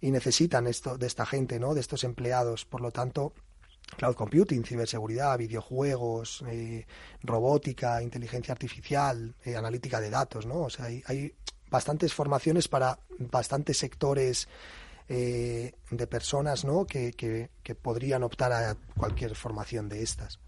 [0.00, 1.74] y necesitan esto de esta gente, ¿no?
[1.74, 2.64] De estos empleados.
[2.64, 3.34] Por lo tanto,
[3.96, 6.44] cloud computing, ciberseguridad, videojuegos,
[7.22, 10.62] robótica, inteligencia artificial, analítica de datos, ¿no?
[10.62, 11.34] O sea, hay, hay
[11.70, 14.48] bastantes formaciones para bastantes sectores
[15.08, 16.84] eh, de personas ¿no?
[16.84, 20.38] que, que, que podrían optar a cualquier formación de estas.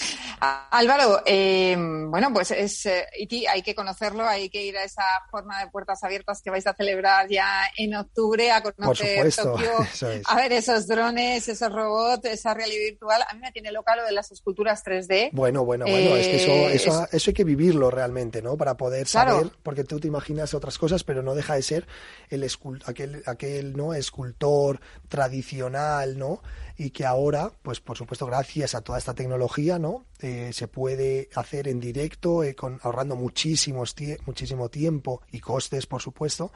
[0.70, 1.76] Álvaro, eh,
[2.08, 3.06] bueno, pues es eh,
[3.48, 6.74] hay que conocerlo, hay que ir a esa jornada de puertas abiertas que vais a
[6.74, 9.72] celebrar ya en octubre, a conocer Tokio,
[10.26, 13.22] a ver esos drones, esos robots, esa realidad virtual.
[13.28, 15.30] A mí me tiene loca lo de las esculturas 3D.
[15.32, 18.56] Bueno, bueno, bueno, es que eso, eh, eso, eso, hay que vivirlo realmente, ¿no?
[18.56, 21.86] Para poder saber, porque tú te imaginas otras cosas, pero no deja de ser
[22.30, 22.48] el
[22.86, 23.94] aquel, aquel ¿no?
[23.94, 26.40] escultor tradicional, ¿no?
[26.80, 29.89] y que ahora, pues por supuesto, gracias a toda esta tecnología, ¿no?
[30.20, 33.94] Eh, se puede hacer en directo, eh, con, ahorrando muchísimos
[34.26, 36.52] muchísimo tiempo y costes, por supuesto,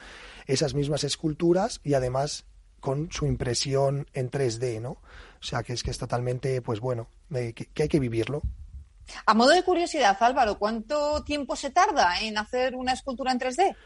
[0.47, 2.45] esas mismas esculturas y además
[2.81, 4.91] con su impresión en 3D, ¿no?
[4.91, 8.43] O sea, que es que es totalmente, pues bueno, eh, que hay que vivirlo.
[9.27, 13.77] A modo de curiosidad, Álvaro, ¿cuánto tiempo se tarda en hacer una escultura en 3D?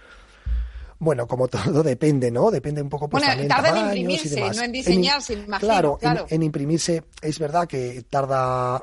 [0.98, 2.50] Bueno, como todo depende, ¿no?
[2.50, 7.04] Depende un poco pues, bueno, tarda en imprimirse, no en diseñarse, imagino, claro, En, imprimirse
[7.22, 8.82] es verdad que tarda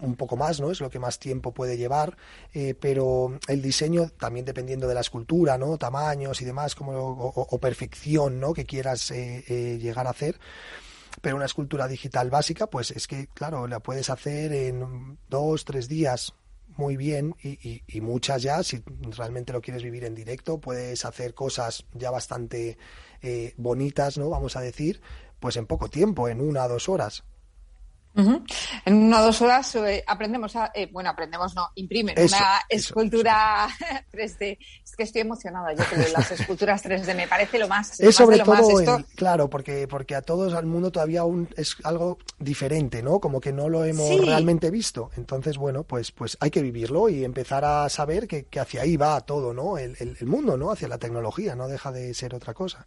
[0.00, 0.70] un poco más, ¿no?
[0.70, 2.16] Es lo que más tiempo puede llevar,
[2.52, 5.78] eh, pero el diseño también dependiendo de la escultura, ¿no?
[5.78, 8.52] Tamaños y demás, como o, perfección, ¿no?
[8.52, 10.38] Que quieras eh, eh, llegar a hacer.
[11.22, 15.88] Pero una escultura digital básica, pues es que, claro, la puedes hacer en dos, tres
[15.88, 16.34] días,
[16.76, 18.82] muy bien y, y, muchas ya, si
[19.16, 22.76] realmente lo quieres vivir en directo, puedes hacer cosas ya bastante
[23.22, 24.28] eh, bonitas, ¿no?
[24.28, 25.00] Vamos a decir,
[25.40, 27.24] pues en poco tiempo, en una o dos horas.
[28.84, 33.68] En una o dos horas eh, aprendemos a, eh, bueno, aprendemos, no, imprimen una escultura
[34.12, 34.58] 3D.
[34.84, 38.00] Es que estoy emocionada yo con las esculturas 3D, me parece lo más.
[38.00, 43.02] Es sobre todo, claro, porque, porque a todos al mundo todavía aún es algo diferente,
[43.02, 43.20] ¿no?
[43.20, 45.10] Como que no lo hemos realmente visto.
[45.16, 48.96] Entonces, bueno, pues, pues hay que vivirlo y empezar a saber que, que hacia ahí
[48.96, 49.76] va todo, ¿no?
[49.76, 50.70] El, el, el mundo, ¿no?
[50.70, 52.86] Hacia la tecnología, no deja de ser otra cosa.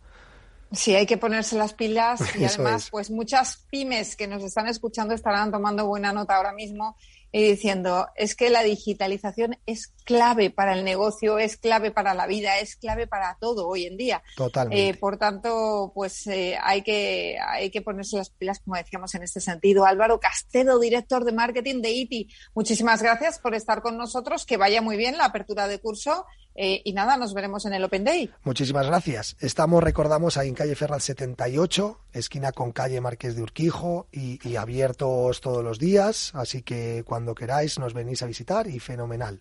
[0.71, 5.13] Sí, hay que ponerse las pilas y además, pues muchas pymes que nos están escuchando
[5.13, 6.95] estarán tomando buena nota ahora mismo
[7.31, 12.25] y diciendo, es que la digitalización es clave para el negocio, es clave para la
[12.25, 14.23] vida, es clave para todo hoy en día.
[14.35, 14.89] Totalmente.
[14.89, 19.21] Eh, por tanto, pues eh, hay, que, hay que ponerse las pilas, como decíamos en
[19.21, 19.85] este sentido.
[19.85, 24.47] Álvaro Castedo, director de marketing de ITI, muchísimas gracias por estar con nosotros.
[24.47, 27.83] Que vaya muy bien la apertura de curso eh, y nada, nos veremos en el
[27.83, 28.31] Open Day.
[28.43, 29.37] Muchísimas gracias.
[29.39, 34.55] Estamos, recordamos, ahí en calle Ferral 78, esquina con calle Marqués de Urquijo y, y
[34.55, 36.31] abiertos todos los días.
[36.33, 39.39] Así que cuando queráis nos venís a visitar y fenomenal.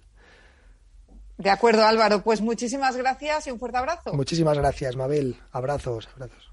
[1.39, 2.23] De acuerdo, Álvaro.
[2.23, 4.13] Pues muchísimas gracias y un fuerte abrazo.
[4.13, 5.37] Muchísimas gracias, Mabel.
[5.53, 6.53] Abrazos, abrazos.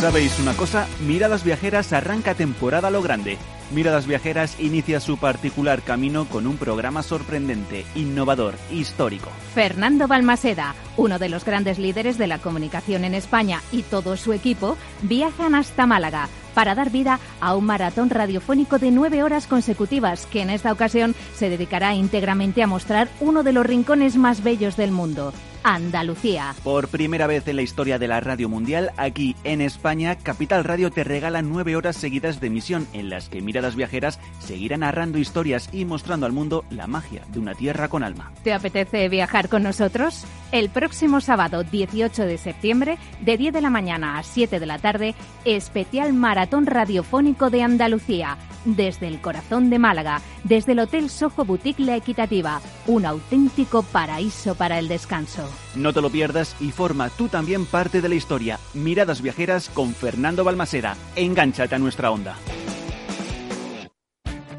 [0.00, 0.86] ¿Sabéis una cosa?
[1.00, 3.38] Miradas Viajeras arranca temporada lo grande.
[3.70, 9.30] Miradas Viajeras inicia su particular camino con un programa sorprendente, innovador, histórico.
[9.54, 14.34] Fernando Balmaseda, uno de los grandes líderes de la comunicación en España y todo su
[14.34, 20.26] equipo viajan hasta Málaga para dar vida a un maratón radiofónico de nueve horas consecutivas
[20.26, 24.76] que en esta ocasión se dedicará íntegramente a mostrar uno de los rincones más bellos
[24.76, 25.32] del mundo.
[25.64, 26.54] Andalucía.
[26.62, 30.90] Por primera vez en la historia de la radio mundial, aquí en España, Capital Radio
[30.90, 35.70] te regala nueve horas seguidas de emisión en las que miradas viajeras seguirán narrando historias
[35.72, 38.30] y mostrando al mundo la magia de una tierra con alma.
[38.42, 40.26] ¿Te apetece viajar con nosotros?
[40.52, 44.78] El próximo sábado 18 de septiembre, de 10 de la mañana a 7 de la
[44.78, 51.44] tarde, especial maratón radiofónico de Andalucía, desde el corazón de Málaga, desde el Hotel Soho
[51.44, 55.48] Boutique La Equitativa, un auténtico paraíso para el descanso.
[55.74, 58.58] No te lo pierdas y forma tú también parte de la historia.
[58.74, 60.96] Miradas viajeras con Fernando Balmaseda.
[61.16, 62.36] Engánchate a nuestra onda.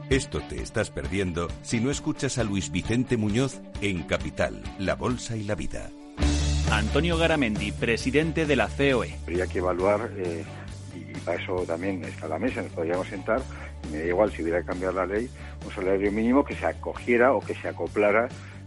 [0.09, 5.35] Esto te estás perdiendo si no escuchas a Luis Vicente Muñoz en Capital, La Bolsa
[5.35, 5.89] y la Vida.
[6.71, 9.15] Antonio Garamendi, presidente de la COE.
[9.23, 10.43] Habría que evaluar, eh,
[10.95, 13.41] y para eso también está la mesa, nos podríamos sentar,
[13.87, 15.27] y me da igual si hubiera que cambiar la ley,
[15.65, 18.29] un salario mínimo que se acogiera o que se acoplara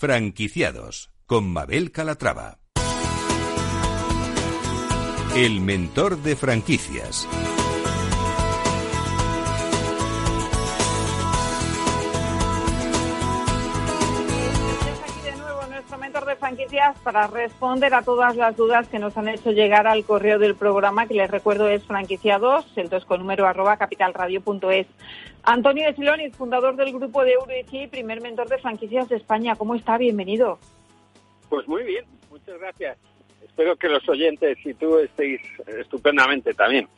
[0.00, 2.60] Franquiciados con Mabel Calatrava.
[5.34, 7.26] El mentor de franquicias.
[16.98, 21.06] Para responder a todas las dudas que nos han hecho llegar al correo del programa,
[21.06, 24.86] que les recuerdo es franquiciados, el 2 con número arroba capitalradio.es.
[25.42, 29.56] Antonio de Silonis, fundador del grupo de Euroici, primer mentor de franquicias de España.
[29.56, 29.98] ¿Cómo está?
[29.98, 30.58] Bienvenido.
[31.48, 32.98] Pues muy bien, muchas gracias.
[33.42, 36.88] Espero que los oyentes y tú estéis estupendamente también.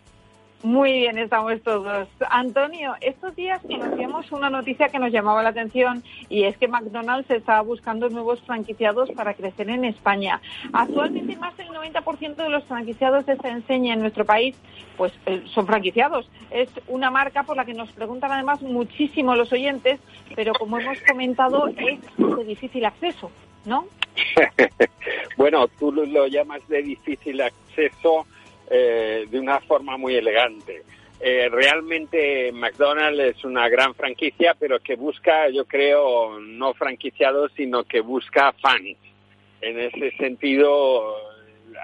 [0.62, 2.06] Muy bien, estamos todos.
[2.28, 7.30] Antonio, estos días conocíamos una noticia que nos llamaba la atención y es que McDonald's
[7.30, 10.42] está buscando nuevos franquiciados para crecer en España.
[10.74, 14.54] Actualmente más del 90% de los franquiciados de esta enseña en nuestro país
[14.98, 16.28] pues eh, son franquiciados.
[16.50, 19.98] Es una marca por la que nos preguntan además muchísimo los oyentes,
[20.36, 23.30] pero como hemos comentado es de difícil acceso,
[23.64, 23.86] ¿no?
[25.38, 28.26] bueno, tú lo llamas de difícil acceso
[28.70, 30.84] eh, de una forma muy elegante.
[31.22, 37.84] Eh, realmente McDonald's es una gran franquicia, pero que busca, yo creo, no franquiciados, sino
[37.84, 38.96] que busca fans.
[39.60, 41.14] En ese sentido,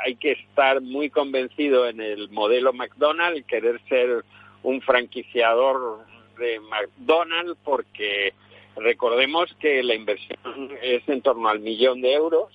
[0.05, 4.25] hay que estar muy convencido en el modelo McDonald's, querer ser
[4.63, 6.05] un franquiciador
[6.39, 8.33] de McDonald's, porque
[8.77, 12.49] recordemos que la inversión es en torno al millón de euros.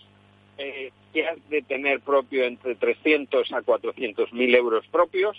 [0.57, 5.37] Eh, que has de tener propio entre 300 a 400 mil euros propios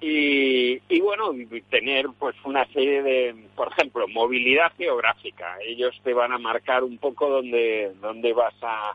[0.00, 1.32] y, y, bueno,
[1.68, 5.58] tener pues una serie de, por ejemplo, movilidad geográfica.
[5.62, 8.94] Ellos te van a marcar un poco dónde, dónde vas a,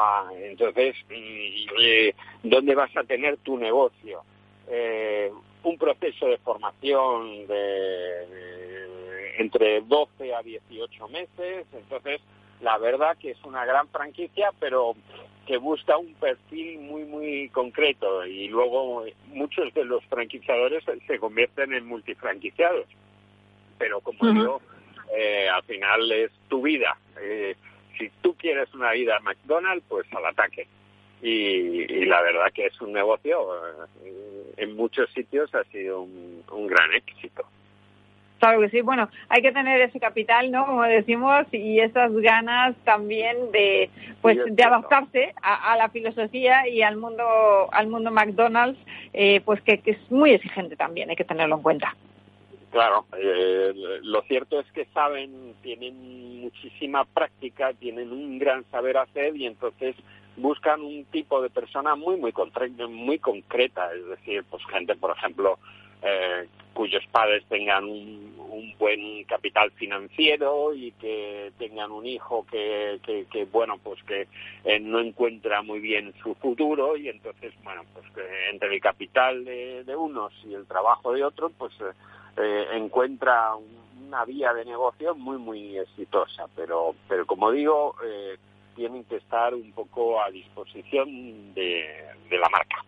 [0.00, 4.22] Ah, entonces, eh, ¿dónde vas a tener tu negocio?
[4.68, 5.28] Eh,
[5.64, 8.86] un proceso de formación de,
[9.38, 12.20] entre 12 a 18 meses, entonces
[12.60, 14.94] la verdad que es una gran franquicia, pero
[15.46, 21.72] que busca un perfil muy, muy concreto y luego muchos de los franquiciadores se convierten
[21.72, 22.86] en multifranquiciados.
[23.78, 24.60] Pero como digo,
[25.16, 26.98] eh, al final es tu vida.
[27.20, 27.56] Eh,
[27.96, 30.66] si tú quieres una vida McDonald's, pues al ataque.
[31.22, 33.40] Y, la verdad que es un negocio,
[34.04, 37.44] eh, en muchos sitios ha sido un gran éxito.
[38.38, 40.64] Claro que sí, bueno, hay que tener ese capital, ¿no?
[40.66, 43.90] Como decimos, y esas ganas también de,
[44.22, 47.24] pues, de adaptarse a, la filosofía y al mundo,
[47.72, 48.78] al mundo McDonald's,
[49.12, 51.96] eh, pues que, es muy exigente también, hay que tenerlo en cuenta.
[52.70, 53.72] Claro, eh,
[54.02, 59.96] lo cierto es que saben, tienen muchísima práctica, tienen un gran saber hacer y entonces
[60.36, 62.32] buscan un tipo de persona muy, muy,
[62.88, 65.58] muy concreta, es decir, pues gente, por ejemplo,
[66.02, 68.28] eh, cuyos padres tengan un,
[68.78, 74.28] buen capital financiero y que tengan un hijo que, que, bueno, pues que
[74.64, 79.44] eh, no encuentra muy bien su futuro y entonces, bueno, pues que entre el capital
[79.44, 81.72] de, unos y el trabajo de otros, pues
[82.36, 83.50] eh, encuentra
[84.06, 86.46] una vía de negocio muy, muy exitosa.
[86.54, 87.96] Pero, pero como digo,
[88.76, 92.84] tienen que estar un poco a disposición de la marca.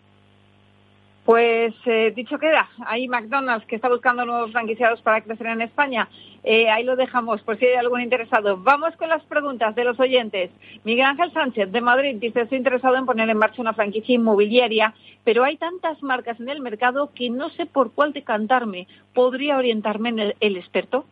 [1.30, 6.08] Pues eh, dicho queda, hay McDonald's que está buscando nuevos franquiciados para crecer en España.
[6.42, 8.56] Eh, ahí lo dejamos por si hay algún interesado.
[8.56, 10.50] Vamos con las preguntas de los oyentes.
[10.82, 14.92] Miguel Ángel Sánchez de Madrid dice, estoy interesado en poner en marcha una franquicia inmobiliaria,
[15.22, 18.88] pero hay tantas marcas en el mercado que no sé por cuál decantarme.
[19.14, 21.04] ¿Podría orientarme en el, experto?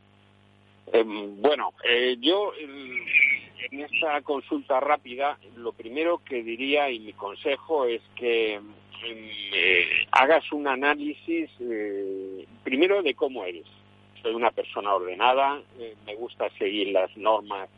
[0.92, 7.84] Em, bueno, eh, yo en esta consulta rápida, lo primero que diría y mi consejo
[7.84, 8.58] es que
[9.05, 13.66] eh, hagas un análisis eh, primero de cómo eres.
[14.22, 17.68] Soy una persona ordenada, eh, me gusta seguir las normas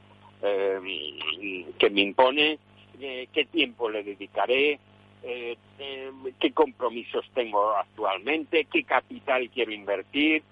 [0.40, 2.58] que me impone,
[2.98, 4.80] qué tiempo le dedicaré,
[5.22, 10.42] qué compromisos tengo actualmente, qué capital quiero invertir,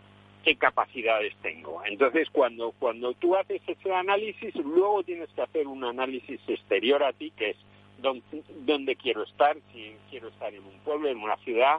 [0.44, 1.82] qué capacidades tengo.
[1.86, 7.14] Entonces, cuando, cuando tú haces ese análisis, luego tienes que hacer un análisis exterior a
[7.14, 7.56] ti, que es
[7.98, 11.78] dónde, quiero estar, si quiero estar en un pueblo, en una ciudad,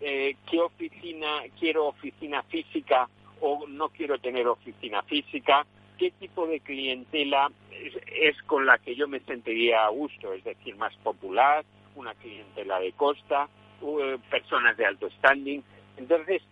[0.00, 3.08] eh, qué oficina, quiero oficina física
[3.40, 5.66] o no quiero tener oficina física,
[5.98, 7.50] qué tipo de clientela
[8.20, 12.80] es, con la que yo me sentiría a gusto, es decir, más popular, una clientela
[12.80, 13.48] de costa,
[13.82, 15.62] eh, personas de alto standing.
[15.96, 16.42] Entonces,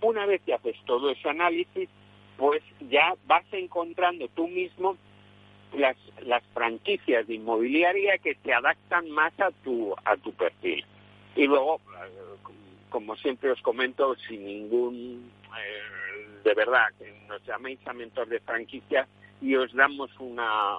[0.00, 1.88] una vez que haces todo ese análisis,
[2.36, 4.96] pues ya vas encontrando tú mismo
[5.74, 10.84] las, las franquicias de inmobiliaria que se adaptan más a tu, a tu perfil.
[11.36, 11.80] Y luego,
[12.88, 16.88] como siempre os comento, sin ningún, eh, de verdad,
[17.28, 19.06] nos llaméis a mentor de franquicia
[19.40, 20.78] y os damos una,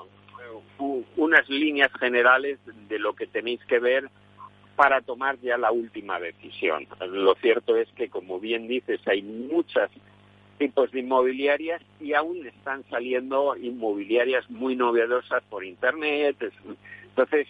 [1.16, 4.10] unas líneas generales de lo que tenéis que ver
[4.76, 6.88] para tomar ya la última decisión.
[7.10, 9.90] Lo cierto es que, como bien dices, hay muchas
[10.62, 16.38] tipos de inmobiliarias y aún están saliendo inmobiliarias muy novedosas por Internet.
[17.10, 17.48] Entonces,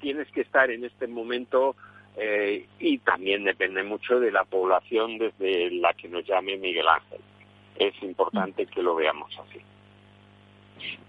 [0.00, 1.74] tienes que estar en este momento
[2.16, 7.18] eh, y también depende mucho de la población desde la que nos llame Miguel Ángel.
[7.80, 9.58] Es importante que lo veamos así.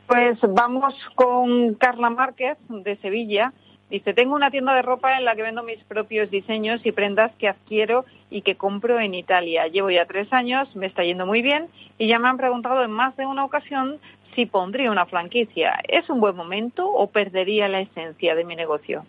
[0.08, 3.54] Pues vamos con Carla Márquez de Sevilla
[3.90, 7.32] Dice, tengo una tienda de ropa en la que vendo mis propios diseños y prendas
[7.36, 9.68] que adquiero y que compro en Italia.
[9.68, 12.92] Llevo ya tres años, me está yendo muy bien y ya me han preguntado en
[12.92, 14.00] más de una ocasión
[14.36, 15.80] si pondría una franquicia.
[15.88, 19.06] ¿Es un buen momento o perdería la esencia de mi negocio?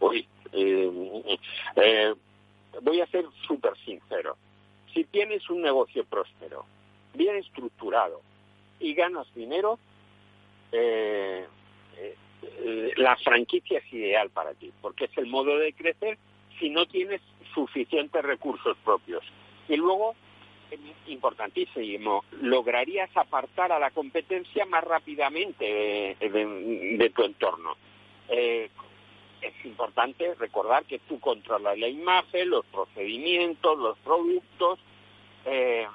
[0.00, 1.38] Uy, eh,
[1.76, 2.14] eh,
[2.82, 4.36] voy a ser súper sincero.
[4.92, 6.64] Si tienes un negocio próspero,
[7.14, 8.20] bien estructurado
[8.80, 9.78] y ganas dinero,
[10.72, 11.46] eh,
[11.96, 12.14] eh,
[12.96, 16.18] la franquicia es ideal para ti, porque es el modo de crecer
[16.58, 17.20] si no tienes
[17.54, 19.24] suficientes recursos propios.
[19.68, 20.14] Y luego,
[21.06, 27.76] importantísimo, lograrías apartar a la competencia más rápidamente de, tu entorno.
[28.28, 28.70] Eh,
[29.40, 34.78] es importante recordar que tú controlas la imagen, los procedimientos, los productos,
[35.44, 35.86] eh,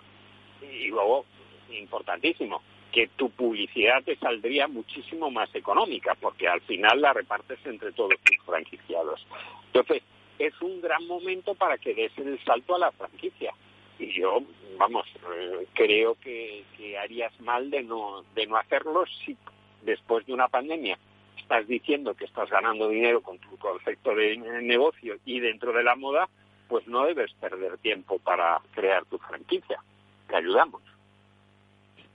[0.62, 1.26] y luego,
[1.72, 2.62] importantísimo,
[2.92, 8.16] que tu publicidad te saldría muchísimo más económica, porque al final la repartes entre todos
[8.24, 9.26] tus franquiciados.
[9.68, 10.04] Entonces,
[10.38, 13.54] es un gran momento para que des el salto a la franquicia.
[14.00, 14.42] Y yo,
[14.78, 16.66] vamos, eh, creo que,
[17.00, 19.38] harías mal de no, de no hacerlo si
[19.84, 20.98] después de una pandemia
[21.38, 25.96] estás diciendo que estás ganando dinero con tu concepto de negocio y dentro de la
[25.96, 26.30] moda,
[26.68, 29.80] pues no debes perder tiempo para crear tu franquicia.
[30.28, 30.82] Te ayudamos.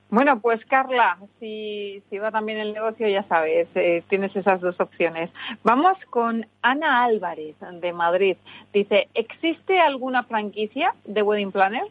[0.08, 5.30] Bueno, pues Carla, si, va también el negocio, ya sabes, eh, tienes esas dos opciones.
[5.64, 8.36] Vamos con Ana Álvarez, de Madrid.
[8.72, 11.88] Dice, ¿existe alguna franquicia de Wedding Planner?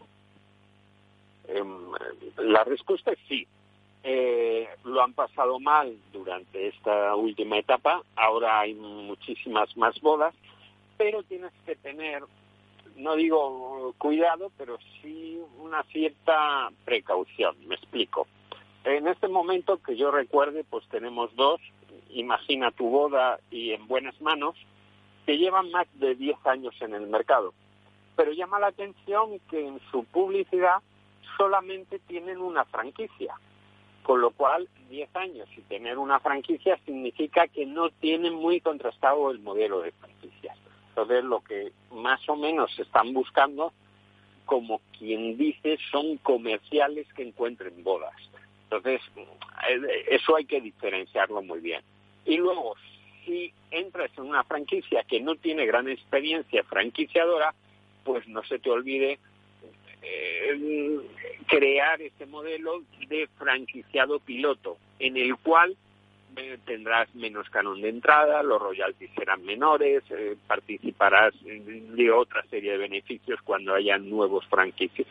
[1.49, 1.91] Em,
[2.37, 3.47] la respuesta es sí.
[4.03, 10.35] Eh, lo han pasado mal durante esta última etapa, ahora hay muchísimas más bodas,
[10.95, 12.23] pero tienes que tener
[12.95, 17.55] no digo cuidado, pero sí una cierta precaución.
[17.67, 18.27] Me explico.
[18.83, 21.59] En este momento que yo recuerde, pues tenemos dos,
[22.09, 24.55] Imagina tu boda y En buenas manos,
[25.25, 27.53] que llevan más de 10 años en el mercado.
[28.15, 30.77] Pero llama la atención que en su publicidad
[31.37, 33.35] solamente tienen una franquicia.
[34.03, 39.31] Con lo cual, 10 años y tener una franquicia significa que no tienen muy contrastado
[39.31, 40.57] el modelo de franquicias.
[40.95, 43.73] Entonces, lo que más o menos están buscando,
[44.45, 48.15] como quien dice, son comerciales que encuentren bodas.
[48.63, 51.81] Entonces, eh, eso hay que diferenciarlo muy bien.
[52.25, 52.75] Y luego,
[53.25, 57.53] si entras en una franquicia que no tiene gran experiencia franquiciadora,
[58.05, 59.19] pues no se te olvide
[60.01, 60.99] eh,
[61.45, 65.75] crear este modelo de franquiciado piloto, en el cual
[66.65, 72.77] tendrás menos canon de entrada, los royalties serán menores, eh, participarás de otra serie de
[72.77, 75.05] beneficios cuando haya nuevos, franquici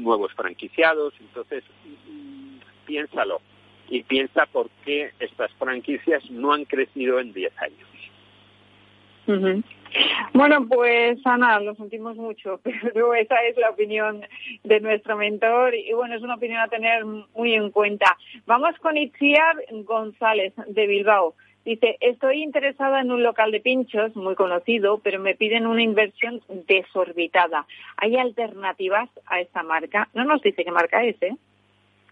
[0.00, 1.14] nuevos franquiciados.
[1.20, 2.56] Entonces, mm,
[2.86, 3.40] piénsalo
[3.88, 7.88] y piensa por qué estas franquicias no han crecido en 10 años.
[10.32, 14.22] Bueno, pues Ana, lo sentimos mucho, pero esa es la opinión
[14.64, 18.16] de nuestro mentor y bueno, es una opinión a tener muy en cuenta.
[18.46, 21.34] Vamos con Itziar González de Bilbao.
[21.64, 26.40] Dice, estoy interesada en un local de pinchos muy conocido, pero me piden una inversión
[26.66, 27.66] desorbitada.
[27.98, 30.08] ¿Hay alternativas a esta marca?
[30.12, 31.36] No nos dice qué marca es, ¿eh?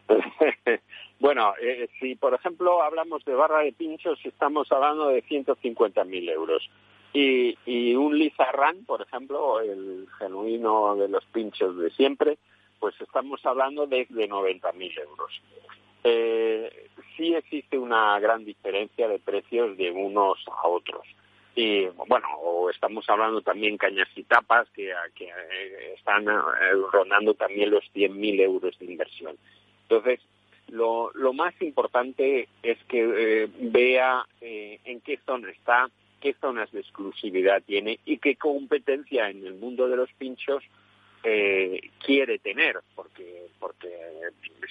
[1.20, 6.70] bueno, eh, si por ejemplo hablamos de barra de pinchos, estamos hablando de 150.000 euros.
[7.12, 12.38] Y, y un Lizarran, por ejemplo, el genuino de los pinchos de siempre,
[12.78, 15.42] pues estamos hablando de, de 90.000 euros.
[16.04, 21.06] Eh, sí existe una gran diferencia de precios de unos a otros.
[21.54, 22.26] Y bueno,
[22.70, 26.30] estamos hablando también cañas y tapas que, que eh, están eh,
[26.92, 29.36] rondando también los 100.000 euros de inversión.
[29.82, 30.20] Entonces,
[30.68, 33.02] lo, lo más importante es que
[33.44, 35.90] eh, vea en qué zona está,
[36.20, 40.62] qué zonas de exclusividad tiene y qué competencia en el mundo de los pinchos
[41.22, 43.88] eh, quiere tener, porque, porque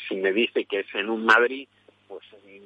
[0.08, 1.68] si me dice que es en un Madrid,
[2.08, 2.62] pues eh,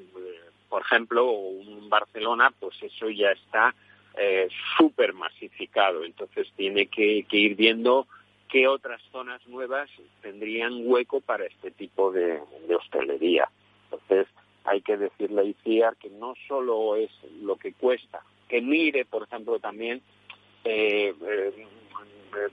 [0.70, 3.76] por ejemplo, o un Barcelona, pues eso ya está
[4.18, 6.04] eh, súper masificado.
[6.04, 8.08] Entonces tiene que, ir viendo
[8.50, 9.90] qué otras zonas nuevas
[10.22, 13.50] tendrían hueco para este tipo de, de hostelería.
[13.86, 14.28] Entonces
[14.64, 17.12] hay que decirle a ICIAR que no solo es
[17.42, 18.24] lo que cuesta,
[18.54, 20.00] que mire, por ejemplo, también
[20.64, 21.68] eh, eh,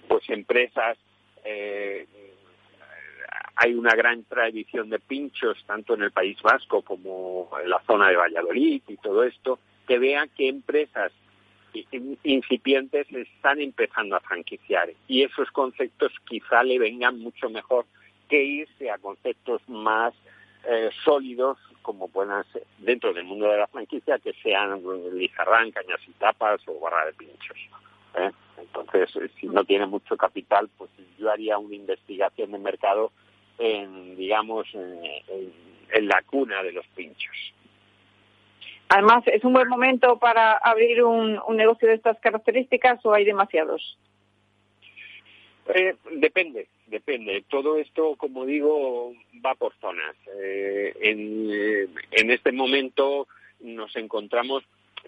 [0.09, 0.97] pues empresas.
[1.45, 2.07] Eh,
[3.55, 8.09] hay una gran tradición de pinchos tanto en el País Vasco como en la zona
[8.09, 11.13] de Valladolid y todo esto, que vean qué empresas
[12.23, 17.85] incipientes están empezando a franquiciar y esos conceptos quizá le vengan mucho mejor
[18.31, 20.15] que irse a conceptos más
[21.05, 24.83] sólidos como puedan ser dentro del mundo de la franquicia que sean
[25.13, 27.57] lizarrán, cañas y tapas o barra de pinchos.
[28.17, 28.31] ¿eh?
[28.59, 33.13] Entonces, eh, si no tiene mucho capital, pues yo haría una investigación de mercado
[33.59, 37.53] en, digamos, en, la cuna de los pinchos.
[38.89, 43.99] Además, ¿es un buen momento para abrir un negocio de estas características o hay demasiados?
[45.75, 47.45] Eh, depende, depende.
[47.49, 49.15] Todo esto, como digo,
[49.45, 50.17] va por zonas.
[50.39, 53.29] Eh, eh, en, este momento
[53.61, 54.65] nos encontramos,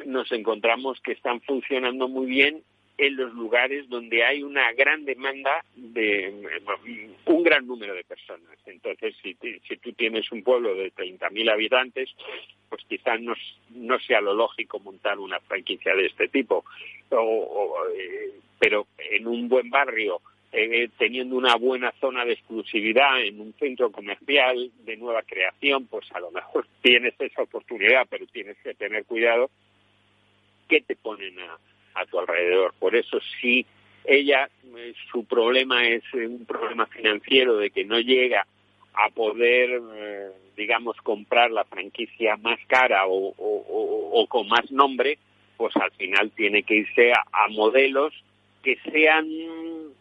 [0.07, 2.63] nos encontramos que están funcionando muy bien
[2.99, 6.33] en los lugares donde hay una gran demanda de
[7.27, 8.57] un gran número de personas.
[8.67, 12.11] Entonces, si, si tú tienes un pueblo de 30.000 habitantes,
[12.69, 13.35] pues quizás no,
[13.71, 16.65] no, sea lo lógico montar una franquicia de este tipo.
[18.59, 20.21] pero en un buen barrio
[20.53, 26.07] eh, teniendo una buena zona de exclusividad en un centro comercial de nueva creación, pues
[26.13, 29.51] a lo mejor tienes esa oportunidad, pero tienes que tener cuidado
[30.69, 32.75] qué te ponen a, tu alrededor.
[32.79, 33.67] Por eso si
[34.05, 38.47] ella, eh, su problema es un problema financiero de que no llega
[38.95, 45.19] a poder, eh, digamos, comprar la franquicia más cara o, con más nombre,
[45.57, 48.13] pues al final tiene que irse a, modelos
[48.63, 49.27] que sean,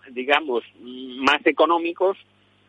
[0.09, 2.17] digamos, más económicos,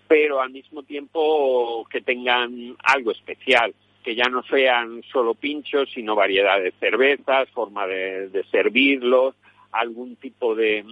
[0.08, 3.74] pero al mismo tiempo que tengan algo especial,
[4.04, 9.34] que ya no sean solo pinchos, sino variedad de cervezas, forma de, servirlos,
[9.70, 10.84] algún tipo de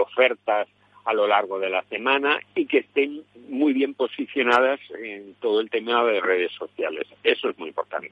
[0.00, 0.68] ofertas
[1.08, 5.70] a lo largo de la semana y que estén muy bien posicionadas en todo el
[5.70, 7.06] tema de redes sociales.
[7.24, 8.10] Eso es muy importante.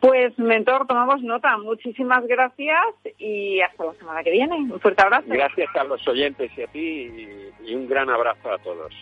[0.00, 1.56] Pues, mentor, tomamos nota.
[1.58, 2.86] Muchísimas gracias
[3.18, 4.56] y hasta la semana que viene.
[4.56, 5.26] Un fuerte abrazo.
[5.28, 7.28] Gracias a los oyentes y a ti
[7.64, 8.92] y un gran abrazo a todos.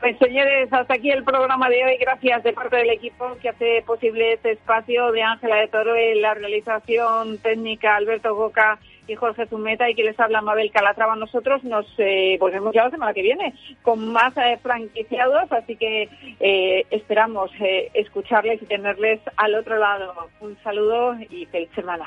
[0.00, 1.96] Pues señores, hasta aquí el programa de hoy.
[1.98, 6.22] Gracias de parte del equipo que hace posible este espacio de Ángela de Toro en
[6.22, 8.78] la realización técnica Alberto Boca
[9.08, 11.16] y Jorge Zumeta y que les habla Mabel Calatrava.
[11.16, 16.08] Nosotros nos eh, volvemos ya la semana que viene con más eh, franquiciados, así que
[16.40, 20.14] eh, esperamos eh, escucharles y tenerles al otro lado.
[20.40, 22.06] Un saludo y feliz semana.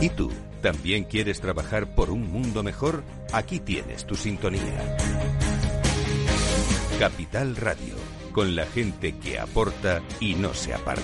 [0.00, 0.30] ¿Y tú?
[0.62, 3.04] ¿También quieres trabajar por un mundo mejor?
[3.32, 4.96] Aquí tienes tu sintonía.
[6.98, 7.94] Capital Radio,
[8.32, 11.02] con la gente que aporta y no se aparta.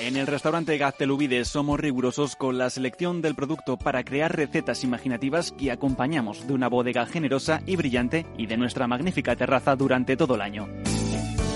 [0.00, 5.52] En el restaurante Gaztelubides somos rigurosos con la selección del producto para crear recetas imaginativas
[5.52, 10.34] que acompañamos de una bodega generosa y brillante y de nuestra magnífica terraza durante todo
[10.34, 10.68] el año.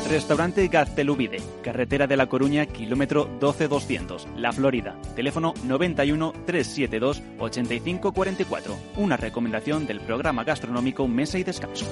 [0.08, 4.96] Restaurante Gaztelubide, carretera de La Coruña, kilómetro 12200, La Florida.
[5.14, 8.76] Teléfono 91 372 8544.
[8.96, 11.86] Una recomendación del programa gastronómico Mesa y Descanso.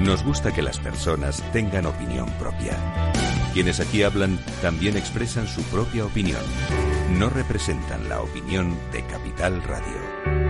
[0.00, 2.78] Nos gusta que las personas tengan opinión propia.
[3.52, 6.40] Quienes aquí hablan también expresan su propia opinión.
[7.18, 10.47] No representan la opinión de Capital Radio.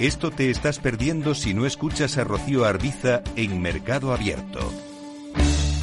[0.00, 4.72] Esto te estás perdiendo si no escuchas a Rocío Arbiza en Mercado Abierto.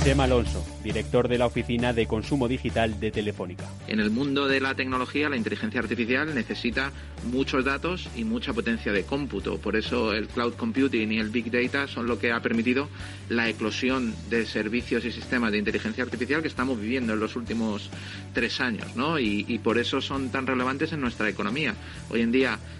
[0.03, 3.65] Tema Alonso, director de la Oficina de Consumo Digital de Telefónica.
[3.87, 6.91] En el mundo de la tecnología, la inteligencia artificial necesita
[7.29, 9.59] muchos datos y mucha potencia de cómputo.
[9.59, 12.89] Por eso el cloud computing y el big data son lo que ha permitido
[13.29, 17.91] la eclosión de servicios y sistemas de inteligencia artificial que estamos viviendo en los últimos
[18.33, 19.19] tres años, ¿no?
[19.19, 21.75] Y, y por eso son tan relevantes en nuestra economía.
[22.09, 22.57] Hoy en día